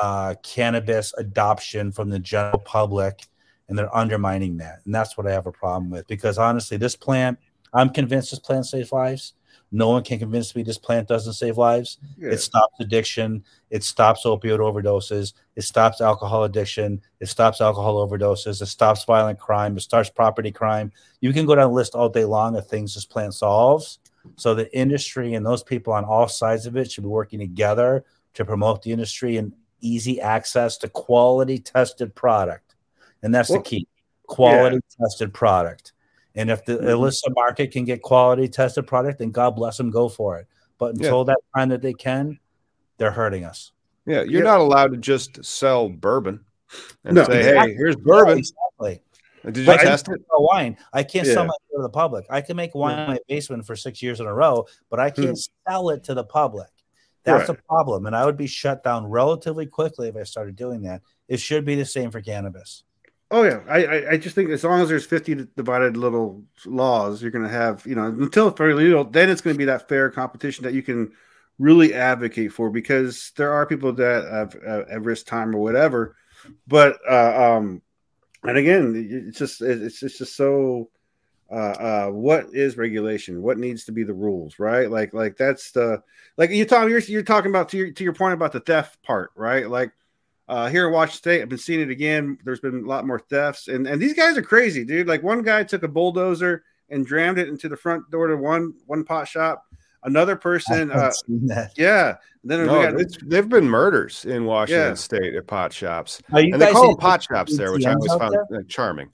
[0.00, 3.26] uh, cannabis adoption from the general public
[3.68, 6.96] and they're undermining that and that's what i have a problem with because honestly this
[6.96, 7.38] plant
[7.74, 9.34] i'm convinced this plant saves lives
[9.70, 12.30] no one can convince me this plant doesn't save lives Yeah.
[12.30, 13.44] it stops addiction.
[13.70, 15.34] It stops opioid overdoses.
[15.56, 17.02] It stops alcohol addiction.
[17.20, 18.62] It stops alcohol overdoses.
[18.62, 19.76] It stops violent crime.
[19.76, 20.90] It starts property crime.
[21.20, 23.98] You can go down the list all day long of things this plant solves.
[24.36, 28.04] So the industry and those people on all sides of it should be working together
[28.34, 32.74] to promote the industry and easy access to quality tested product.
[33.22, 33.88] And that's Well, the key.
[34.26, 35.92] Quality tested product.
[36.34, 36.90] And if the Mhm.
[36.90, 40.46] illicit market can get quality tested product, then God bless them, go for it.
[40.78, 41.06] But Yeah.
[41.06, 42.38] until that time that they can,
[42.98, 43.72] they're hurting us.
[44.06, 44.50] Yeah, you're Yeah.
[44.50, 46.44] not allowed to just sell bourbon
[47.04, 47.24] and No.
[47.24, 47.70] say, Exactly.
[47.72, 48.38] "Hey, here's bourbon.
[48.38, 49.02] exactly.
[49.44, 50.76] Did you But I test can't it?" sell wine.
[50.92, 51.34] I can't Yeah.
[51.34, 52.26] sell my beer to the public.
[52.28, 55.10] I can make wine in my basement for six years in a row, but I
[55.10, 55.38] can't
[55.68, 56.68] sell it to the public.
[57.24, 57.58] That's Right.
[57.58, 61.02] a problem, and I would be shut down relatively quickly if I started doing that.
[61.28, 62.84] It should be the same for cannabis.
[63.30, 67.20] Oh yeah, I, I I just think as long as there's 50 divided little laws,
[67.20, 69.88] you're going to have you know until very legal, then it's going to be that
[69.88, 71.12] fair competition that you can
[71.58, 76.16] really advocate for because there are people that have, uh, have risk time or whatever,
[76.66, 77.82] but uh, um,
[78.44, 80.90] and again, it's just it's it's just so.
[81.50, 83.40] Uh, uh, what is regulation?
[83.40, 84.90] What needs to be the rules, right?
[84.90, 86.02] Like, like that's the
[86.36, 86.90] like you talk.
[86.90, 89.68] You're you're talking about to your to your point about the theft part, right?
[89.68, 89.92] Like,
[90.48, 92.38] uh, here in Washington State, I've been seeing it again.
[92.44, 95.06] There's been a lot more thefts, and and these guys are crazy, dude.
[95.06, 98.72] Like one guy took a bulldozer and jammed it into the front door to one
[98.86, 99.64] one pot shop.
[100.04, 101.72] Another person, uh, seen that.
[101.76, 102.16] yeah.
[102.44, 104.94] Then No, got it's, they've been murders in Washington Yeah.
[104.94, 107.94] State at pot shops, Are you and they call them pot shops there, which I
[107.94, 108.62] always found there?
[108.62, 109.10] charming.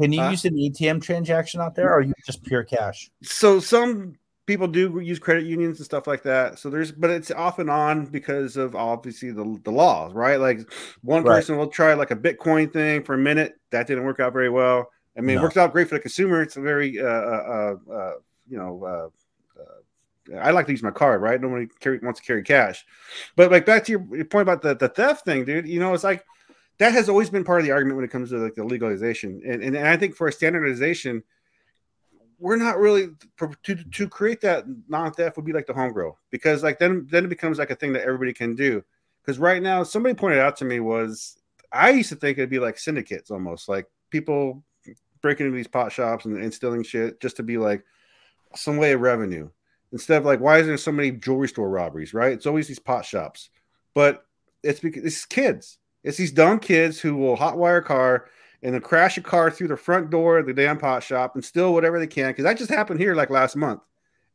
[0.00, 3.10] Can you Uh, use an ATM transaction out there, or are you just pure cash?
[3.22, 4.14] so some
[4.46, 6.58] people do use credit unions and stuff like that.
[6.58, 10.40] So there's, but it's off and on because of obviously the the laws, right?
[10.40, 10.60] Like
[11.02, 11.36] one Right.
[11.36, 13.54] person will try like a Bitcoin thing for a minute.
[13.70, 14.90] That didn't work out very well.
[15.16, 15.42] I mean, it No.
[15.42, 16.42] worked out great for the consumer.
[16.42, 18.12] It's a very, uh, uh, uh,
[18.48, 21.40] you know, uh, uh, I like to use my card, right?
[21.40, 22.84] Nobody carry, wants to carry cash.
[23.36, 25.68] But like back to your, your point about the, the theft thing, dude.
[25.68, 26.24] You know, it's like
[26.78, 29.42] that has always been part of the argument when it comes to like the legalization,
[29.44, 31.22] and and, and I think for a standardization
[32.42, 33.08] we're not really
[33.62, 37.24] to to create that non-theft would be like the home grow because like then then
[37.24, 38.82] it becomes like a thing that everybody can do
[39.22, 41.38] Because right now, somebody pointed out to me was
[41.72, 44.64] I used to think it'd be like syndicates almost, like people
[45.20, 47.84] breaking into these pot shops and, and stealing shit just to be like
[48.54, 49.48] some way of revenue.
[49.92, 52.12] Instead of like, why is there so many jewelry store robberies?
[52.12, 52.32] Right?
[52.32, 53.50] It's always these pot shops,
[53.94, 54.26] but
[54.62, 55.78] it's because it's kids.
[56.02, 58.26] It's these dumb kids who will hotwire a car
[58.62, 61.44] and then crash a car through the front door of the damn pot shop and
[61.44, 62.30] steal whatever they can.
[62.30, 63.80] Because that just happened here like last month,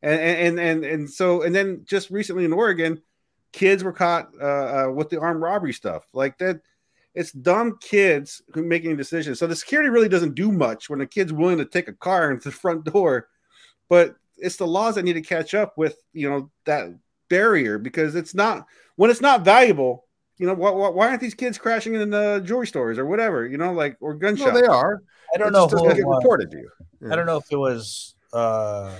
[0.02, 3.00] and and and and so and then just recently in Oregon,
[3.52, 6.60] kids were caught uh, uh, with the armed robbery stuff like that.
[7.14, 9.38] It's dumb kids who making decisions.
[9.38, 12.30] So the security really doesn't do much when a kid's willing to take a car
[12.30, 13.28] into the front door,
[13.88, 16.88] but it's the laws that need to catch up with you know that
[17.28, 20.04] barrier because it's not when it's not valuable
[20.38, 23.46] you know, why, why aren't these kids crashing in the jewelry stores or whatever?
[23.46, 24.52] You know, like or gun shops.
[24.52, 25.02] Well, they are.
[25.34, 26.70] I don't it know who get reported to you.
[27.02, 27.12] Yeah.
[27.12, 28.94] I don't know if it was uh,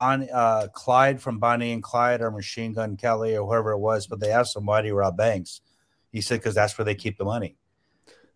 [0.00, 4.06] on uh, Clyde from Bonnie and Clyde or Machine Gun Kelly or whoever it was,
[4.06, 5.62] but they asked him why do you rob banks?
[6.12, 7.56] He said because that's where they keep the money.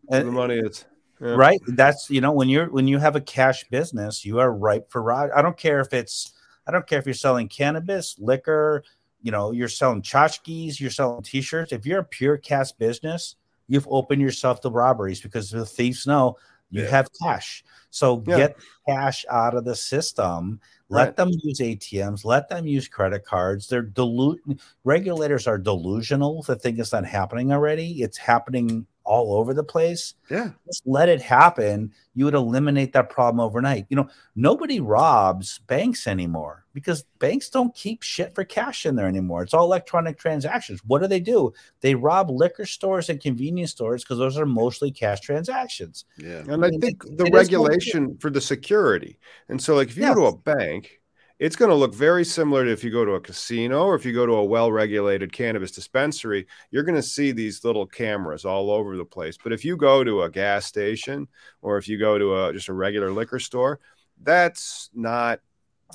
[0.08, 0.84] And, the money is.
[1.20, 1.34] Yeah.
[1.34, 1.60] Right.
[1.66, 5.02] That's you know when you're when you have a cash business, you are ripe for
[5.02, 5.30] rob.
[5.36, 6.32] I don't care if it's
[6.66, 8.82] I don't care if you're selling cannabis, liquor,
[9.22, 11.72] you know, you're selling tchotchkes, you're selling t-shirts.
[11.72, 13.36] If you're a pure cash business,
[13.68, 16.36] you've opened yourself to robberies because the thieves know
[16.70, 16.88] you yeah.
[16.88, 17.64] have cash.
[17.90, 18.36] So yeah.
[18.36, 18.56] get
[18.88, 20.60] cash out of the system.
[20.88, 21.16] Let right.
[21.16, 22.24] them use ATMs.
[22.24, 23.68] Let them use credit cards.
[23.68, 28.02] They're delu- regulators are delusional to think it's not happening already.
[28.02, 30.14] It's happening all over the place.
[30.30, 30.50] Yeah.
[30.66, 31.92] Just let it happen.
[32.14, 33.86] You would eliminate that problem overnight.
[33.88, 39.08] You know, nobody robs banks anymore because banks don't keep shit for cash in there
[39.08, 39.42] anymore.
[39.42, 40.80] It's all electronic transactions.
[40.86, 41.52] What do they do?
[41.80, 46.04] They rob liquor stores and convenience stores because those are mostly cash transactions.
[46.16, 46.44] Yeah.
[46.46, 49.18] And I, I think it, the it regulation for the security.
[49.48, 50.14] And so, like, if you yeah.
[50.14, 50.99] go to a bank,
[51.40, 54.04] it's going to look very similar to if you go to a casino or if
[54.04, 58.44] you go to a well regulated cannabis dispensary, you're going to see these little cameras
[58.44, 59.38] all over the place.
[59.42, 61.26] But if you go to a gas station
[61.62, 63.80] or if you go to a, just a regular liquor store,
[64.22, 65.40] that's not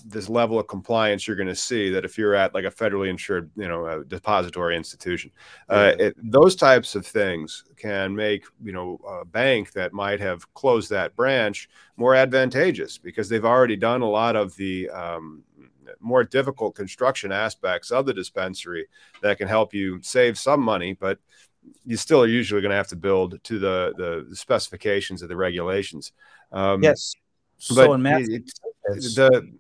[0.05, 3.09] this level of compliance you're going to see that if you're at like a federally
[3.09, 5.31] insured you know depository institution
[5.69, 10.51] uh, it, those types of things can make you know a bank that might have
[10.53, 15.43] closed that branch more advantageous because they've already done a lot of the um,
[15.99, 18.87] more difficult construction aspects of the dispensary
[19.21, 21.19] that can help you save some money, but
[21.85, 25.35] you still are usually going to have to build to the, the, specifications of the
[25.35, 26.11] regulations.
[26.51, 27.13] Um, yes.
[27.57, 28.59] So in Massachusetts,
[29.15, 29.51] the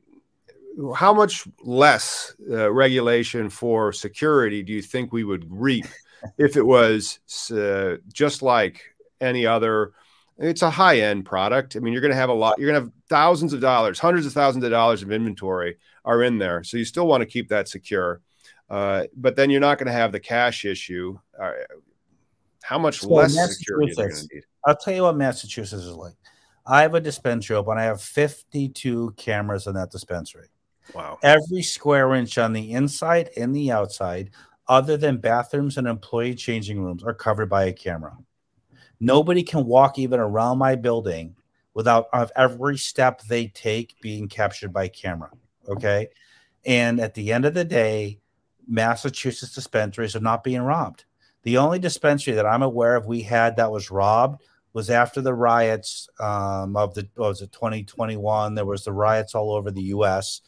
[0.95, 5.85] how much less uh, regulation for security do you think we would reap
[6.37, 7.19] if it was
[7.51, 8.81] uh, just like
[9.21, 9.93] any other
[10.37, 11.75] it's a high end product.
[11.75, 13.99] I mean, you're going to have a lot, you're going to have thousands of dollars,
[13.99, 16.63] hundreds of thousands of dollars of inventory are in there.
[16.63, 18.21] So you still want to keep that secure.
[18.69, 21.17] Uh, but then you're not going to have the cash issue.
[21.41, 21.51] Uh,
[22.63, 24.43] how much so less security are going to need?
[24.65, 26.15] I'll tell you what Massachusetts is like.
[26.65, 27.77] I have a dispensary open.
[27.77, 30.47] I have 52 cameras in that dispensary.
[30.93, 31.19] Wow.
[31.23, 34.31] Every square inch on the inside and the outside,
[34.67, 38.17] other than bathrooms and employee changing rooms, are covered by a camera.
[38.99, 41.35] Nobody can walk even around my building
[41.73, 45.29] without of every step they take being captured by camera.
[45.67, 46.07] Okay.
[46.65, 48.19] And at the end of the day,
[48.67, 51.05] Massachusetts dispensaries are not being robbed.
[51.43, 54.41] The only dispensary that I'm aware of we had that was robbed
[54.73, 58.55] was after the riots um, of the was it 2021.
[58.55, 60.41] There was the riots all over the U.S.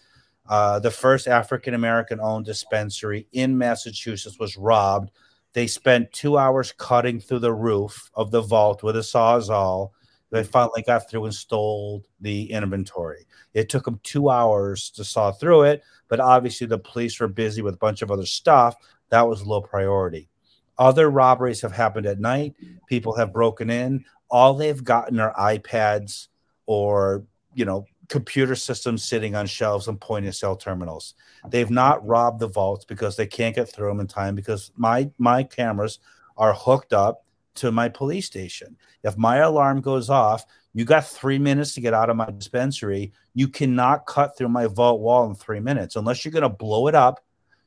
[0.50, 5.12] Uh, the first African American owned dispensary in Massachusetts was robbed
[5.58, 9.90] they spent two hours cutting through the roof of the vault with a sawzall.
[10.30, 13.26] They finally got through and stole the inventory.
[13.56, 17.64] It took them two hours to saw through it, but obviously the police were busy
[17.64, 18.76] with a bunch of other stuff.
[19.10, 20.30] That was low priority.
[20.78, 22.54] Other robberies have happened at night.
[22.86, 24.06] People have broken in.
[24.30, 26.28] All they've gotten are iPads
[26.68, 31.14] or, you know, computer systems sitting on shelves and point of sale terminals.
[31.50, 35.10] They've not robbed the vaults because they can't get through them in time because my
[35.18, 36.00] my cameras
[36.38, 38.78] are hooked up to my police station.
[39.04, 43.12] If my alarm goes off, you got three minutes to get out of my dispensary.
[43.34, 46.88] You cannot cut through my vault wall in three minutes unless you're going to blow
[46.88, 47.24] it up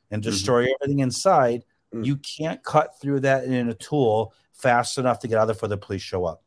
[0.09, 0.31] and mm-hmm.
[0.31, 0.73] destroy mm-hmm.
[0.81, 1.65] everything inside.
[1.93, 2.05] Mm-hmm.
[2.05, 5.55] You can't cut through that in a tool fast enough to get out of there
[5.55, 6.41] before the police show up.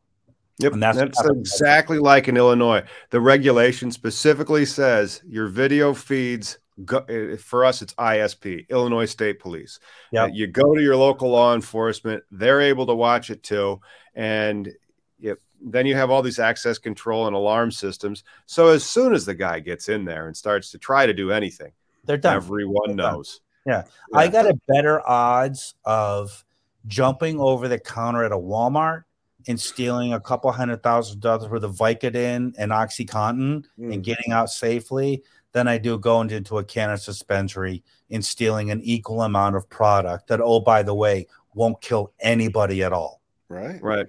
[0.59, 2.83] Yep, and that's, that's exactly like in Illinois.
[3.09, 6.59] The regulation specifically says your video feeds.
[6.83, 7.05] Go,
[7.37, 9.79] for us, it's ISP, Illinois State Police.
[10.11, 13.81] Yeah, uh, you go to your local law enforcement; they're able to watch it too,
[14.13, 14.71] and
[15.19, 18.23] yep, then you have all these access control and alarm systems.
[18.45, 21.31] So as soon as the guy gets in there and starts to try to do
[21.31, 21.71] anything,
[22.05, 22.35] they're done.
[22.35, 23.41] Everyone they're knows.
[23.65, 23.73] Done.
[23.73, 23.83] Yeah.
[24.13, 26.45] yeah, I got a better odds of
[26.87, 29.03] jumping over the counter at a Walmart
[29.47, 33.93] and stealing a couple hundred thousand dollars worth of Vicodin and OxyContin Mm.
[33.93, 38.81] and getting out safely than I do going into a cannabis dispensary and stealing an
[38.83, 43.21] equal amount of product that, oh, by the way, won't kill anybody at all.
[43.47, 43.81] Right.
[43.81, 44.07] Right.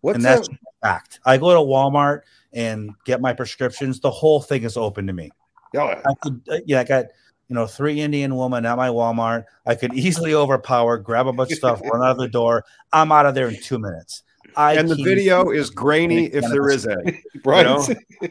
[0.00, 0.36] What's and that?
[0.36, 0.48] that's
[0.82, 1.20] fact.
[1.24, 2.22] I go to Walmart
[2.52, 4.00] and get my prescriptions.
[4.00, 5.30] The whole thing is open to me.
[5.76, 7.06] Oh, I could, uh, yeah, I got
[7.48, 9.44] you know three Indian women at my Walmart.
[9.66, 12.64] I could easily overpower, grab a bunch of stuff, run out of the door.
[12.92, 14.22] I'm out of there in two minutes.
[14.56, 17.22] I and the video is grainy if there is any.
[17.44, 17.64] right.
[17.64, 17.86] know?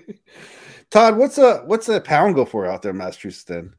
[0.90, 3.74] Todd, what's a what's a pound go for out there in Massachusetts then?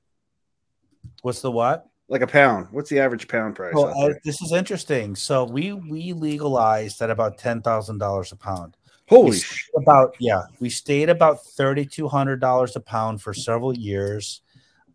[1.22, 1.88] What's the what?
[2.08, 2.68] Like a pound.
[2.70, 3.74] What's the average pound price?
[3.74, 4.20] Well, out I, there?
[4.24, 5.14] this is interesting.
[5.14, 8.76] So we we legalized at about ten thousand dollars a pound.
[9.08, 9.68] Holy we sh!
[9.76, 14.42] about yeah, we stayed about thirty two hundred dollars a pound for several years.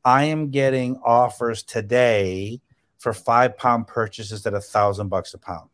[0.05, 2.61] I am getting offers today
[2.99, 5.69] for five pound purchases at a thousand bucks a pound.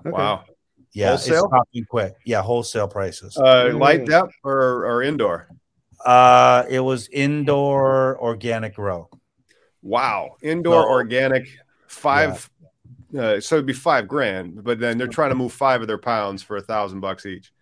[0.00, 0.10] Okay.
[0.10, 0.44] Wow.
[0.92, 1.44] Yeah, Wholesale?
[1.44, 2.14] it's popping quick.
[2.26, 3.36] Yeah, wholesale prices.
[3.36, 5.48] Uh, light depth or, or indoor?
[6.04, 9.08] Uh, it was indoor organic grow.
[9.82, 10.36] Wow.
[10.42, 10.88] Indoor No.
[10.88, 11.48] organic,
[11.86, 12.50] five.
[13.16, 15.98] Uh, so it'd be five grand, but then they're trying to move five of their
[15.98, 17.52] pounds for a thousand bucks each.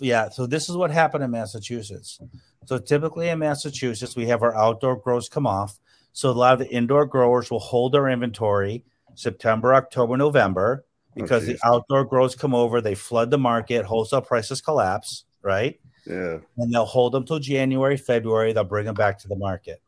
[0.00, 2.20] Yeah, so this is what happened in Massachusetts.
[2.66, 5.78] So typically in Massachusetts, we have our outdoor grows come off.
[6.12, 8.84] So a lot of the indoor growers will hold their inventory
[9.14, 10.84] September, October, November
[11.22, 15.78] because the outdoor grows come over, they flood the market, wholesale prices collapse, right?
[16.06, 16.38] Yeah.
[16.56, 18.54] and they'll hold them till January, February.
[18.54, 19.82] They'll bring them back to the market.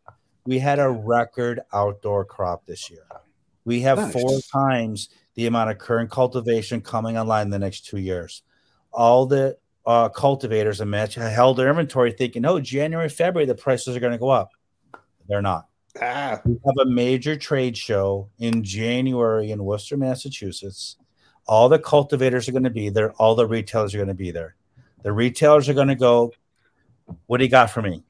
[0.45, 3.07] We had a record outdoor crop this year.
[3.65, 4.13] We have Nice.
[4.13, 8.43] four times the amount of current cultivation coming online in the next two years.
[8.93, 9.57] All the
[9.87, 14.13] uh, cultivators and match held their inventory thinking, oh, January, February, the prices are going
[14.13, 14.51] to go up.
[15.29, 15.69] They're not.
[16.01, 16.41] Ah.
[16.45, 20.97] We have a major trade show in January in Worcester, Massachusetts.
[21.47, 23.13] All the cultivators are going to be there.
[23.13, 24.57] All the retailers are going to be there.
[25.03, 26.33] The retailers are going to go,
[27.27, 28.05] What do you got for me?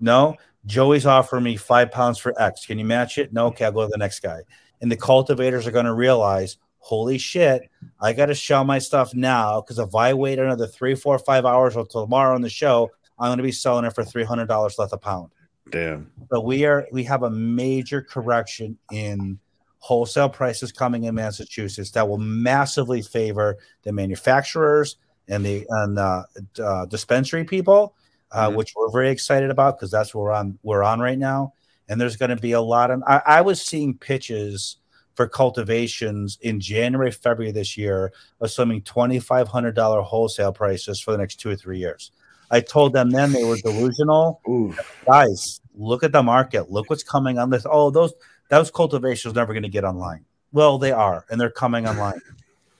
[0.00, 2.66] No, Joey's offering me five pounds for X.
[2.66, 3.32] Can you match it?
[3.32, 4.40] No, okay, I'll go to the next guy.
[4.80, 9.14] And the cultivators are going to realize, Holy shit, I got to sell my stuff
[9.14, 12.90] now because if I wait another three, four, five hours or tomorrow on the show,
[13.18, 15.30] I'm going to be selling it for $300 less a pound.
[15.70, 16.10] Damn.
[16.30, 19.38] So we are we have a major correction in
[19.84, 24.96] wholesale prices coming in Massachusetts that will massively favor the manufacturers
[25.28, 26.22] and the and uh,
[26.58, 27.94] uh, dispensary people,
[28.32, 28.54] uh, Mhm.
[28.56, 31.52] which we're very excited about because that's where I'm we're on right now.
[31.86, 34.78] And there's going to be a lot of I, I was seeing pitches
[35.16, 38.10] for cultivations in January, February this year,
[38.40, 42.10] assuming twenty five hundred dollar wholesale prices for the next two or three years.
[42.50, 44.74] I told them then they were delusional Ooh.
[45.06, 46.70] guys, look at the market.
[46.70, 47.66] Look what's coming on this.
[47.68, 48.14] Oh, those
[48.50, 50.24] those cultivations never going to get online.
[50.52, 52.20] Well, they are, and they're coming online.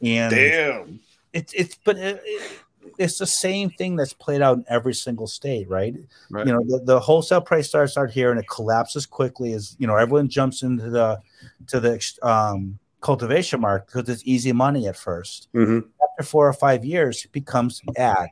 [0.02, 1.00] And Damn.
[1.32, 2.58] it's it's but it, it-
[2.98, 5.94] it's the same thing that's played out in every single state, right?
[6.30, 6.46] Right.
[6.46, 9.86] You know, the, the wholesale price starts out here and it collapses quickly as you
[9.86, 11.20] know everyone jumps into the
[11.68, 15.48] to the um, cultivation market because it's easy money at first.
[15.54, 15.78] hmm
[16.10, 18.28] After four or five years, it becomes ag,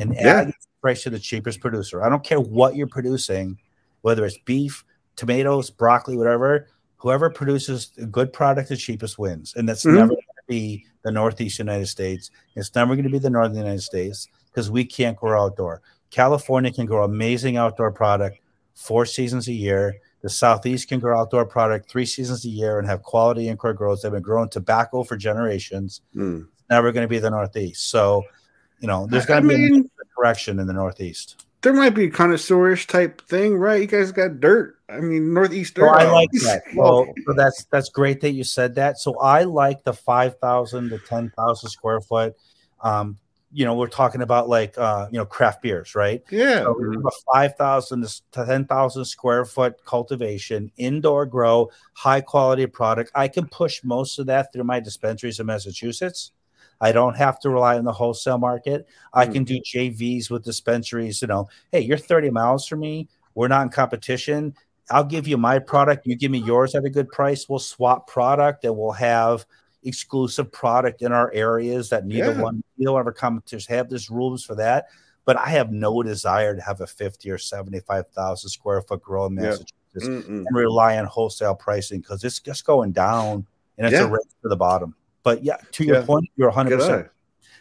[0.00, 0.40] and Yeah.
[0.40, 2.02] ag is the price to the cheapest producer.
[2.02, 3.58] I don't care what you're producing,
[4.02, 4.84] whether it's beef,
[5.16, 6.68] tomatoes, broccoli, whatever.
[6.98, 9.94] Whoever produces a good product the cheapest wins, and that's Mhm.
[9.94, 12.30] never going to be the Northeast United States.
[12.54, 15.82] It's never going to be the Northern United States because we can't grow outdoor.
[16.10, 18.38] California can grow amazing outdoor product
[18.74, 19.96] four seasons a year.
[20.22, 24.02] The Southeast can grow outdoor product three seasons a year and have quality indoor growth.
[24.02, 26.48] They've been growing tobacco for generations Mm.
[26.70, 27.88] never going to be the Northeast.
[27.90, 28.24] So,
[28.80, 31.45] you know, there's going to be a mean, correction in the Northeast.
[31.62, 33.80] There might be a connoisseurish type thing, right?
[33.80, 34.78] You guys got dirt.
[34.88, 35.88] I mean, northeast dirt.
[35.88, 36.62] I like that.
[36.74, 38.98] Well, So, that's that's great that you said that.
[38.98, 42.36] So I like the five thousand to ten thousand square foot.
[42.80, 43.18] Um,
[43.52, 46.22] you know, we're talking about like uh, you know craft beers, right?
[46.30, 46.60] yeah.
[46.60, 52.20] So we have a five thousand to ten thousand square foot cultivation, indoor grow, high
[52.20, 53.10] quality product.
[53.14, 56.32] I can push most of that through my dispensaries in Massachusetts.
[56.80, 58.86] I don't have to rely on the wholesale market.
[59.12, 59.32] I Mm.
[59.32, 61.22] can do JVs with dispensaries.
[61.22, 63.08] You know, hey, you're 30 miles from me.
[63.34, 64.54] We're not in competition.
[64.90, 66.06] I'll give you my product.
[66.06, 67.48] You give me yours at a good price.
[67.48, 69.44] We'll swap product and we'll have
[69.84, 72.42] exclusive product in our areas that neither Yeah.
[72.42, 73.88] one, neither one of our competitors have.
[73.88, 74.86] There's rules for that.
[75.24, 79.34] But I have no desire to have a 50 or 75,000 square foot grow in
[79.34, 79.42] Yeah.
[79.42, 79.72] Massachusetts
[80.06, 80.44] Mm-mm.
[80.46, 83.46] and rely on wholesale pricing because it's just going down
[83.78, 84.04] and it's Yeah.
[84.04, 84.94] a race to the bottom.
[85.26, 86.04] But yeah, to your Yeah.
[86.06, 87.08] point, you're 100%.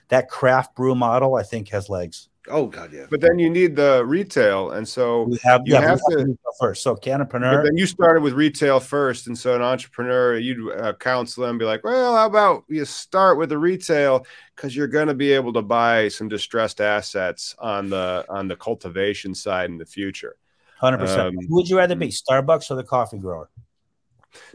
[0.10, 2.30] That craft brew model, I think, has legs.
[2.48, 3.08] Oh God, yeah.
[3.10, 6.20] But then you need the retail, and so We have, You yeah, have we to-
[6.26, 6.84] retail first.
[6.84, 10.94] So But Cannapreneur, then you started with retail first, and so an entrepreneur, you'd uh,
[10.94, 15.08] counsel them, be like, "Well, how about you start with the retail because you're going
[15.08, 19.80] to be able to buy some distressed assets on the on the cultivation side in
[19.80, 20.36] the future."
[20.78, 21.30] hundred percent.
[21.30, 23.50] um, Who would you rather be, Starbucks or the coffee grower?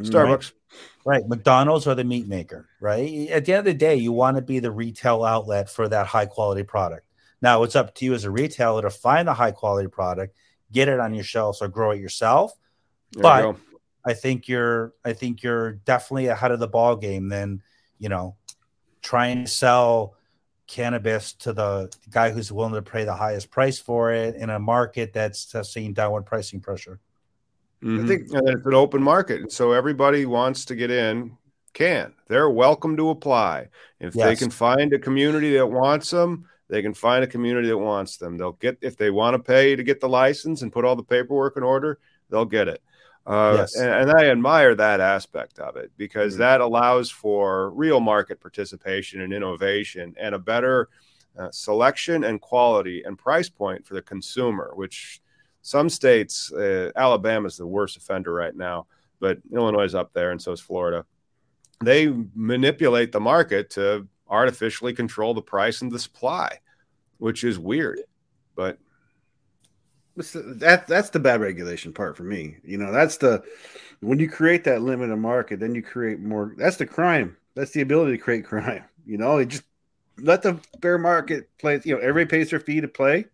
[0.01, 0.53] Starbucks, Right,
[1.07, 3.29] McDonald's or the meat maker, right?
[3.31, 6.07] At the end of the day, you want to be the retail outlet for that
[6.07, 7.07] high quality product.
[7.43, 10.37] Now, it's up to you as a retailer to find the high quality product,
[10.73, 12.53] get it on your shelves, or grow it yourself.
[13.13, 13.57] There But- you.
[14.03, 17.63] I think you're, I think you're definitely ahead of the ball game than
[18.01, 18.35] you know,
[19.03, 20.17] trying to sell
[20.67, 24.59] cannabis to the guy who's willing to pay the highest price for it in a
[24.59, 26.99] market that's seeing downward pricing pressure.
[27.83, 28.07] Mhm.
[28.09, 31.37] think- and it's an open market, and so everybody wants to get in.
[31.73, 33.69] Can they're welcome to apply
[34.01, 36.47] if they can find a community that wants them.
[36.69, 38.37] They can find a community that wants them.
[38.37, 41.03] They'll get if they want to pay to get the license and put all the
[41.05, 41.99] paperwork in order.
[42.29, 42.83] They'll get it.
[43.27, 43.77] Uh, Yes.
[43.77, 46.39] and, and I admire that aspect of it because Mhm.
[46.39, 50.89] that allows for real market participation and innovation and a better
[51.39, 55.21] uh, selection and quality and price point for the consumer, which
[55.63, 58.87] some states, uh, Alabama is the worst offender right now,
[59.19, 61.05] but Illinois is up there, and so is Florida.
[61.83, 66.59] They manipulate the market to artificially control the price and the supply,
[67.19, 68.01] which is weird.
[68.55, 68.79] But
[70.17, 72.57] that that's the bad regulation part for me.
[72.65, 73.43] You know, that's the
[74.01, 76.55] when you create that limited market, then you create more.
[76.57, 77.37] That's the crime.
[77.55, 78.85] That's the ability to create crime.
[79.07, 79.65] You know, it just
[80.19, 81.81] let the fair market play.
[81.85, 83.27] You know, everybody pays their fee to play,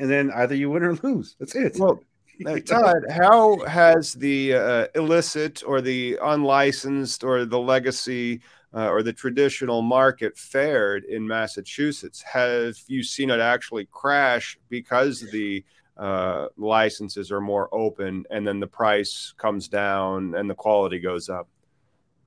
[0.00, 1.36] and then either you win or lose.
[1.38, 1.76] That's it.
[1.78, 2.00] well,
[2.40, 2.58] You know?
[2.58, 8.40] Todd, how has the uh, illicit or the unlicensed or the legacy
[8.74, 12.22] uh, or the traditional market fared in Massachusetts?
[12.22, 15.62] Have you seen it actually crash because the
[15.98, 21.28] uh, licenses are more open and then the price comes down and the quality goes
[21.28, 21.46] up?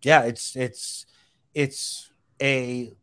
[0.04, 1.08] Yeah, it's it's
[1.56, 2.94] it's a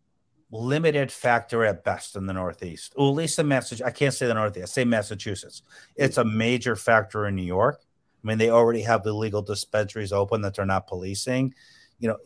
[0.50, 2.94] limited factor at best in the Northeast.
[2.96, 3.86] Well, at least in Massachusetts.
[3.86, 4.64] I can't say the Northeast.
[4.64, 5.62] I say Massachusetts.
[5.96, 7.82] It's a major factor in New York.
[8.22, 11.54] I mean, they already have illegal dispensaries open that they're not policing.
[11.98, 12.16] You know,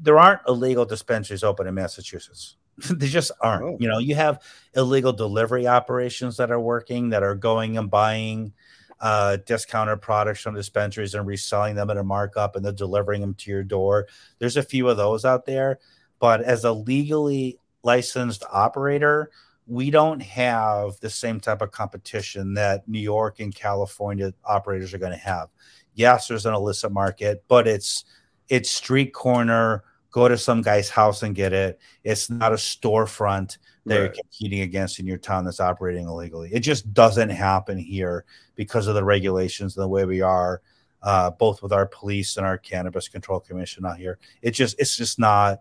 [0.00, 2.56] there aren't illegal dispensaries open in Massachusetts.
[2.90, 3.64] they just aren't.
[3.64, 3.76] Oh.
[3.80, 4.42] You know, you have
[4.74, 8.52] illegal delivery operations that are working that are going and buying
[9.00, 13.34] uh, discounted products from dispensaries and reselling them at a markup and then delivering them
[13.34, 14.06] to your door.
[14.38, 15.78] There's a few of those out there,
[16.24, 19.30] but as a legally licensed operator,
[19.66, 24.98] we don't have the same type of competition that New York and California operators are
[24.98, 25.50] going to have.
[25.92, 28.06] Yes, there's an illicit market, but it's
[28.48, 29.84] it's street corner.
[30.12, 31.78] Go to some guy's house and get it.
[32.04, 36.48] It's not a storefront that you're competing against in your town that's operating illegally.
[36.54, 40.62] It just doesn't happen here because of the regulations and the way we are,
[41.02, 44.18] uh, both with our police and our cannabis control commission out here.
[44.40, 45.60] It just it's just not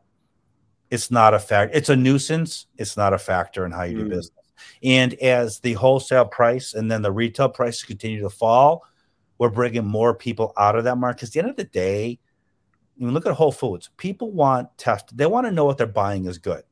[0.94, 1.72] it's not a fact.
[1.74, 2.68] It's a nuisance.
[2.78, 4.10] It's not a factor in how you do Mm.
[4.10, 4.46] business.
[4.84, 8.86] And as the wholesale price and then the retail prices continue to fall,
[9.39, 11.18] we're bringing more people out of that market.
[11.18, 12.20] Because at the end of the day,
[12.96, 13.89] you look at Whole Foods.
[13.98, 15.18] People want test.
[15.18, 16.64] They want to know what they're buying is good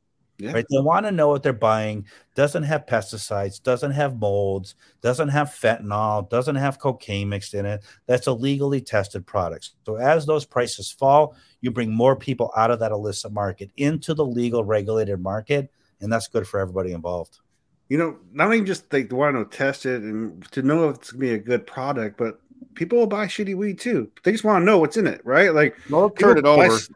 [0.42, 0.52] Yeah.
[0.52, 0.66] right?
[0.68, 2.04] They want to know what they're buying.
[2.34, 7.84] Doesn't have pesticides, doesn't have molds, doesn't have fentanyl, doesn't have cocaine mixed in it.
[8.06, 9.74] That's a legally tested products.
[9.86, 14.14] So as those prices fall, you bring more people out of that illicit market into
[14.14, 15.70] the legal regulated market,
[16.00, 17.38] and that's good for everybody involved.
[17.88, 21.12] you know, not even just they want to test it and to know if it's
[21.12, 22.40] gonna be a good product, but
[22.74, 24.10] people will buy shitty weed too.
[24.24, 25.52] They just want to know what's in it, right?
[25.54, 26.76] Like Well, turn it people buy over.
[26.76, 26.88] s-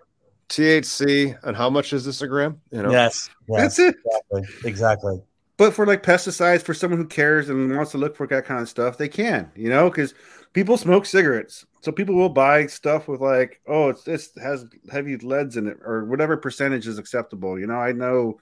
[0.49, 2.61] THC and how much is this a gram?
[2.71, 3.97] You know, Yes, That's it.
[4.33, 4.69] exactly.
[4.69, 5.23] exactly.
[5.59, 8.61] But for like pesticides, for someone who cares and wants to look for that kind
[8.61, 10.15] of stuff, they can, you know, because
[10.53, 11.65] people smoke cigarettes.
[11.81, 15.79] So people will buy stuff with like, oh, it's this has heavy leads in it
[15.85, 17.59] or whatever percentage is acceptable.
[17.59, 18.39] You know, I know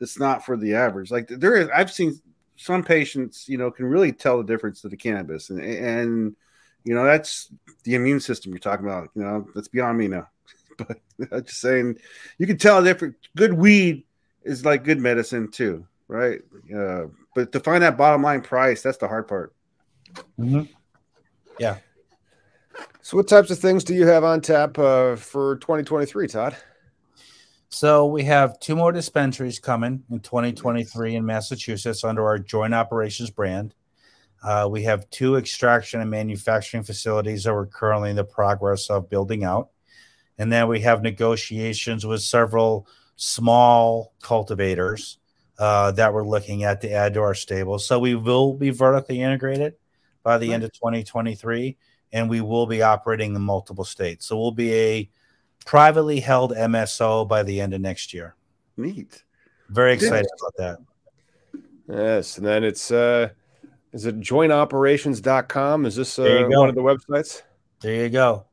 [0.00, 1.10] it's not for the average.
[1.10, 2.18] Like there is, I've seen
[2.56, 6.36] some patients, you know, can really tell the difference to the cannabis, and and
[6.84, 7.52] you know that's
[7.84, 9.10] the immune system you're talking about.
[9.14, 10.28] You know, that's beyond me now.
[11.18, 11.98] But I'm just saying,
[12.38, 13.16] you can tell different.
[13.36, 14.04] Good weed
[14.42, 16.40] is like good medicine too, right?
[16.74, 19.54] Uh, but to find that bottom line price, that's the hard part.
[20.38, 20.68] Mhm.
[23.06, 26.56] So, what types of things do you have on tap uh, for 2023, Todd?
[27.68, 33.30] So we have two more dispensaries coming in 2023 in Massachusetts under our joint operations
[33.30, 33.74] brand.
[34.42, 39.08] Uh, we have two extraction and manufacturing facilities that we're currently in the progress of
[39.08, 39.70] building out.
[40.38, 45.18] And then we have negotiations with several small cultivators
[45.58, 47.78] uh, that we're looking at to add to our stable.
[47.78, 49.74] So we will be vertically integrated
[50.22, 51.76] by the end of 2023,
[52.12, 54.26] and we will be operating in multiple states.
[54.26, 55.10] So we'll be a
[55.64, 58.34] privately held MSO by the end of next year.
[58.76, 59.22] Neat.
[59.70, 61.62] Very excited about that.
[61.88, 63.30] Yes, and then it's uh
[63.92, 65.86] is it jointoperations.com?
[65.86, 67.42] Is this uh, one of the websites?
[67.80, 68.44] There you go.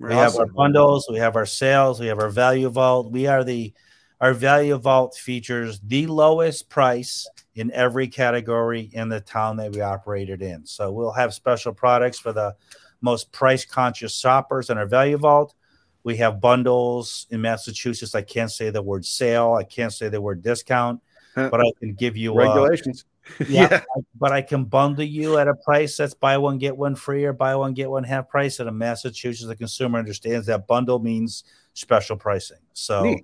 [0.00, 0.40] We have Awesome.
[0.40, 3.12] our bundles, we have our sales, we have our value vault.
[3.12, 3.72] We are the
[4.20, 9.80] our value vault features the lowest price in every category in the town that we
[9.80, 10.66] operated in.
[10.66, 12.54] So we'll have special products for the
[13.00, 15.54] most price conscious shoppers in our value vault.
[16.02, 18.14] We have bundles in Massachusetts.
[18.14, 21.00] I can't say the word sale, I can't say the word discount,
[21.34, 23.04] but I can give you uh, Regulations.
[23.40, 23.82] Yeah, Yeah.
[24.18, 27.32] but I can bundle you at a price that's buy one get one free or
[27.32, 28.60] buy one get one half price.
[28.60, 32.58] And in Massachusetts, the consumer understands that bundle means special pricing.
[32.72, 33.16] So,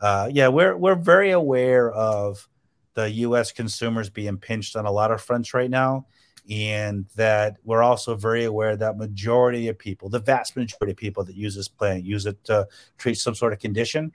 [0.00, 2.48] uh, yeah, we're we're very aware of
[2.94, 3.52] the U.S.
[3.52, 6.06] consumers being pinched on a lot of fronts right now,
[6.50, 11.24] and that we're also very aware that majority of people, the vast majority of people
[11.24, 12.66] that use this plan, use it to
[12.98, 14.12] treat some sort of condition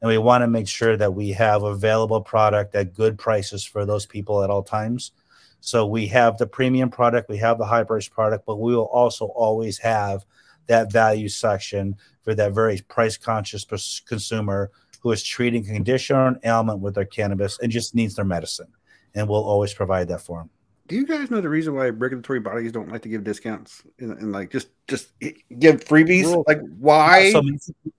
[0.00, 3.84] and we want to make sure that we have available product at good prices for
[3.84, 5.12] those people at all times.
[5.60, 8.84] So we have the premium product, we have the high price product, but we will
[8.84, 10.24] also always have
[10.66, 13.64] that value section for that very price conscious
[14.06, 14.70] consumer
[15.00, 18.68] who is treating a condition or ailment with their cannabis and just needs their medicine.
[19.14, 20.50] And we'll always provide that for them.
[20.90, 24.10] Do you guys know the reason why regulatory bodies don't like to give discounts and,
[24.18, 26.44] and like just just give freebies?
[26.48, 27.30] Like why?
[27.30, 27.42] So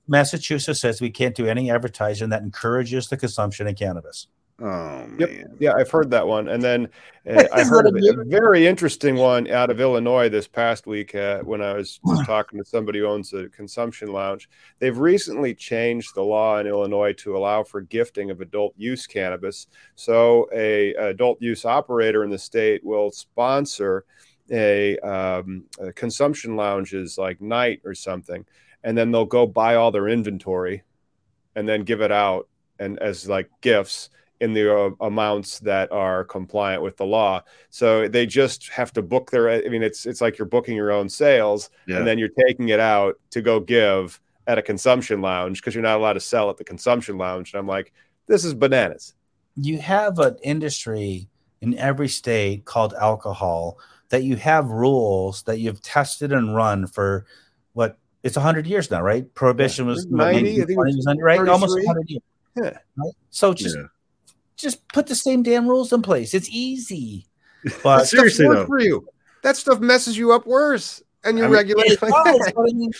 [0.09, 4.27] Massachusetts says we can't do any advertising that encourages the consumption of cannabis.
[4.61, 5.29] Oh Yep.
[5.29, 5.57] man.
[5.59, 6.47] Yeah, I've heard that one.
[6.49, 6.87] And then
[7.29, 11.39] uh, I heard of a very interesting one out of Illinois this past week uh,
[11.39, 14.49] when I was talking to somebody who owns a consumption lounge.
[14.79, 19.67] They've recently changed the law in Illinois to allow for gifting of adult use cannabis.
[19.95, 24.05] So a adult use operator in the state will sponsor
[24.51, 28.45] a, um, a consumption lounges like night or something,
[28.83, 30.83] and then they'll go buy all their inventory
[31.55, 32.47] and then give it out
[32.79, 34.09] and as like gifts
[34.41, 37.41] in the uh, amounts that are compliant with the law.
[37.69, 39.49] So they just have to book their.
[39.49, 41.97] I mean, it's it's like you're booking your own sales, Yeah.
[41.97, 45.83] and then you're taking it out to go give at a consumption lounge because you're
[45.83, 47.53] not allowed to sell at the consumption lounge.
[47.53, 47.93] And I'm like,
[48.27, 49.13] this is bananas.
[49.55, 51.27] you have an industry
[51.61, 53.77] in every state called alcohol
[54.09, 57.25] that you have rules that you've tested and run for
[57.73, 61.47] what it's 100 years now right prohibition was 90, I think it was 1920s, right
[61.49, 62.21] almost 100 years
[62.55, 62.77] Yeah.
[62.97, 63.83] right so just Yeah.
[64.61, 67.25] Just put the same damn rules in place it's easy
[67.83, 69.07] but Seriously though, for you.
[69.43, 72.53] That stuff messes you up worse, and you I mean, regulate It like does, that.
[72.55, 72.91] but I mean,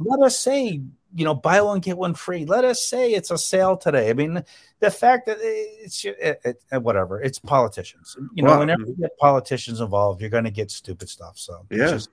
[0.00, 0.80] let us say,
[1.14, 2.44] you know, buy one get one free.
[2.44, 4.10] Let us say it's a sale today.
[4.10, 4.42] I mean,
[4.80, 7.20] the fact that it's it, it, it- eh, whatever.
[7.20, 8.16] It's politicians.
[8.34, 11.38] You know, Well, whenever you get politicians involved, you're going to get stupid stuff.
[11.38, 11.90] So it's Yeah.
[11.90, 12.10] just-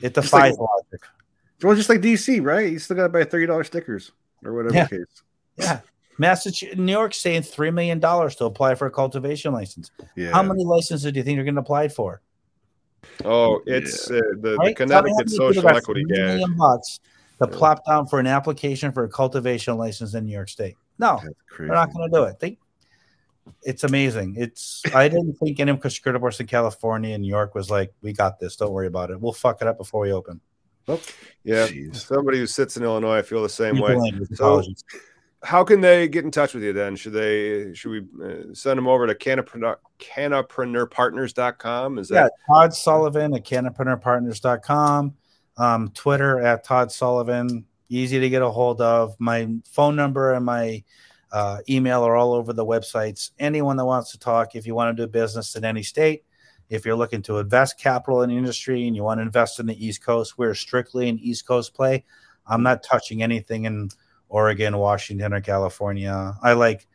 [0.00, 1.00] it Just like- defies logic.
[1.64, 2.70] well, just like DC, right?
[2.70, 4.12] You still got to buy thirty dollars stickers
[4.44, 4.86] or whatever Yeah.
[4.86, 5.22] case.
[5.56, 5.80] Yeah.
[6.18, 9.90] Massachusetts, New York saying three million dollars to apply for a cultivation license.
[10.16, 10.30] Yeah.
[10.32, 12.20] How many licenses do you think you're going to apply for?
[13.24, 14.76] Oh, it's uh, the, Right?
[14.76, 16.26] the Tell me how Connecticut social equity three gag.
[16.26, 17.00] million bucks
[17.42, 17.56] to Yeah.
[17.56, 20.76] plop down for an application for a cultivation license in New York State.
[20.98, 21.68] No, That's crazy.
[21.68, 22.38] They're not going to do it.
[22.40, 22.58] They,
[23.62, 24.36] it's amazing.
[24.38, 28.12] It's I didn't think any because Critters in California and New York was like, we
[28.12, 28.56] got this.
[28.56, 29.20] Don't worry about it.
[29.20, 30.40] We'll fuck it up before we open.
[30.86, 31.96] Yeah, Jeez.
[31.96, 33.94] somebody who sits in Illinois, I feel the same way.
[34.32, 34.84] So- apologies.
[35.44, 36.96] How can they get in touch with you then?
[36.96, 41.98] Should they should we uh, send them over to cannapreneur, cannapreneurpartners.com?
[41.98, 45.14] Is yeah, that Todd Sullivan at cannapreneurpartners.com,
[45.58, 47.66] um, Twitter at Todd Sullivan.
[47.90, 49.14] Easy to get a hold of.
[49.18, 50.82] My phone number and my
[51.30, 53.30] uh, email are all over the websites.
[53.38, 56.24] Anyone that wants to talk, if you want to do business in any state,
[56.70, 59.86] if you're looking to invest capital in industry and you want to invest in the
[59.86, 62.04] East Coast, we're strictly an East Coast play.
[62.46, 63.88] I'm not touching anything in
[64.28, 66.34] Oregon, Washington, or California.
[66.42, 66.86] I like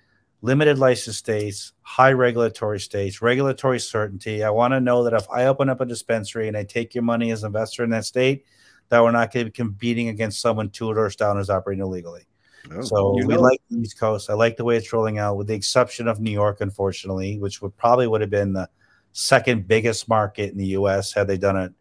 [0.42, 4.44] limited license states, high regulatory states, regulatory certainty.
[4.44, 7.04] I want to know that if I open up a dispensary and I take your
[7.04, 8.46] money as an investor in that state,
[8.90, 12.24] that we're not going to be competing against someone two doors down who's operating illegally.
[12.72, 13.42] Oh, So you we know.
[13.42, 14.30] like the East Coast.
[14.30, 17.62] I like the way it's rolling out, with the exception of New York, unfortunately, which
[17.62, 18.70] would probably would have been the
[19.12, 21.14] second biggest market in the U.S.
[21.14, 21.74] had they done it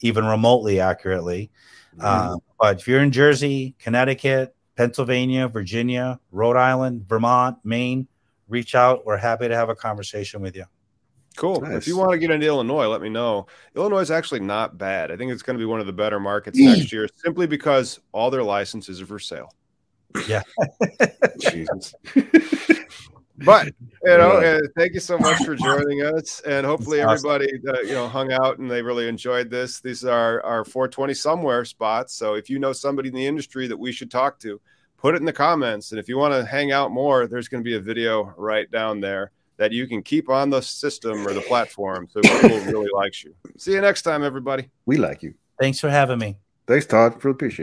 [0.00, 1.50] even remotely accurately.
[2.00, 8.08] Uh, but if you're in Jersey, Connecticut, Pennsylvania, Virginia, Rhode Island, Vermont, Maine,
[8.48, 9.06] reach out.
[9.06, 10.64] We're happy to have a conversation with you.
[11.36, 11.60] cool?
[11.60, 11.72] Nice.
[11.74, 13.46] If you want to get into Illinois, let me know.
[13.76, 15.10] Illinois is actually not bad.
[15.10, 16.66] I think it's going to be one of the better markets mm.
[16.66, 19.52] next year, simply because all their licenses are for sale.
[20.28, 20.42] Yeah.
[21.40, 21.94] Jesus.
[23.38, 23.72] but you
[24.18, 28.08] know, uh, thank you so much for joining us, and hopefully everybody uh, you know
[28.08, 29.80] hung out and they really enjoyed this.
[29.80, 32.14] These are our 420 somewhere spots.
[32.14, 34.60] So if you know somebody in the industry that we should talk to,
[34.98, 35.90] put it in the comments.
[35.90, 38.70] And if you want to hang out more, there's going to be a video right
[38.70, 42.90] down there that you can keep on the system or the platform so people really
[42.92, 43.34] likes you.
[43.56, 44.70] See you next time, everybody.
[44.86, 45.34] We like you.
[45.60, 46.36] Thanks for having me.
[46.66, 47.22] Thanks, Todd.
[47.22, 47.62] Really appreciate it.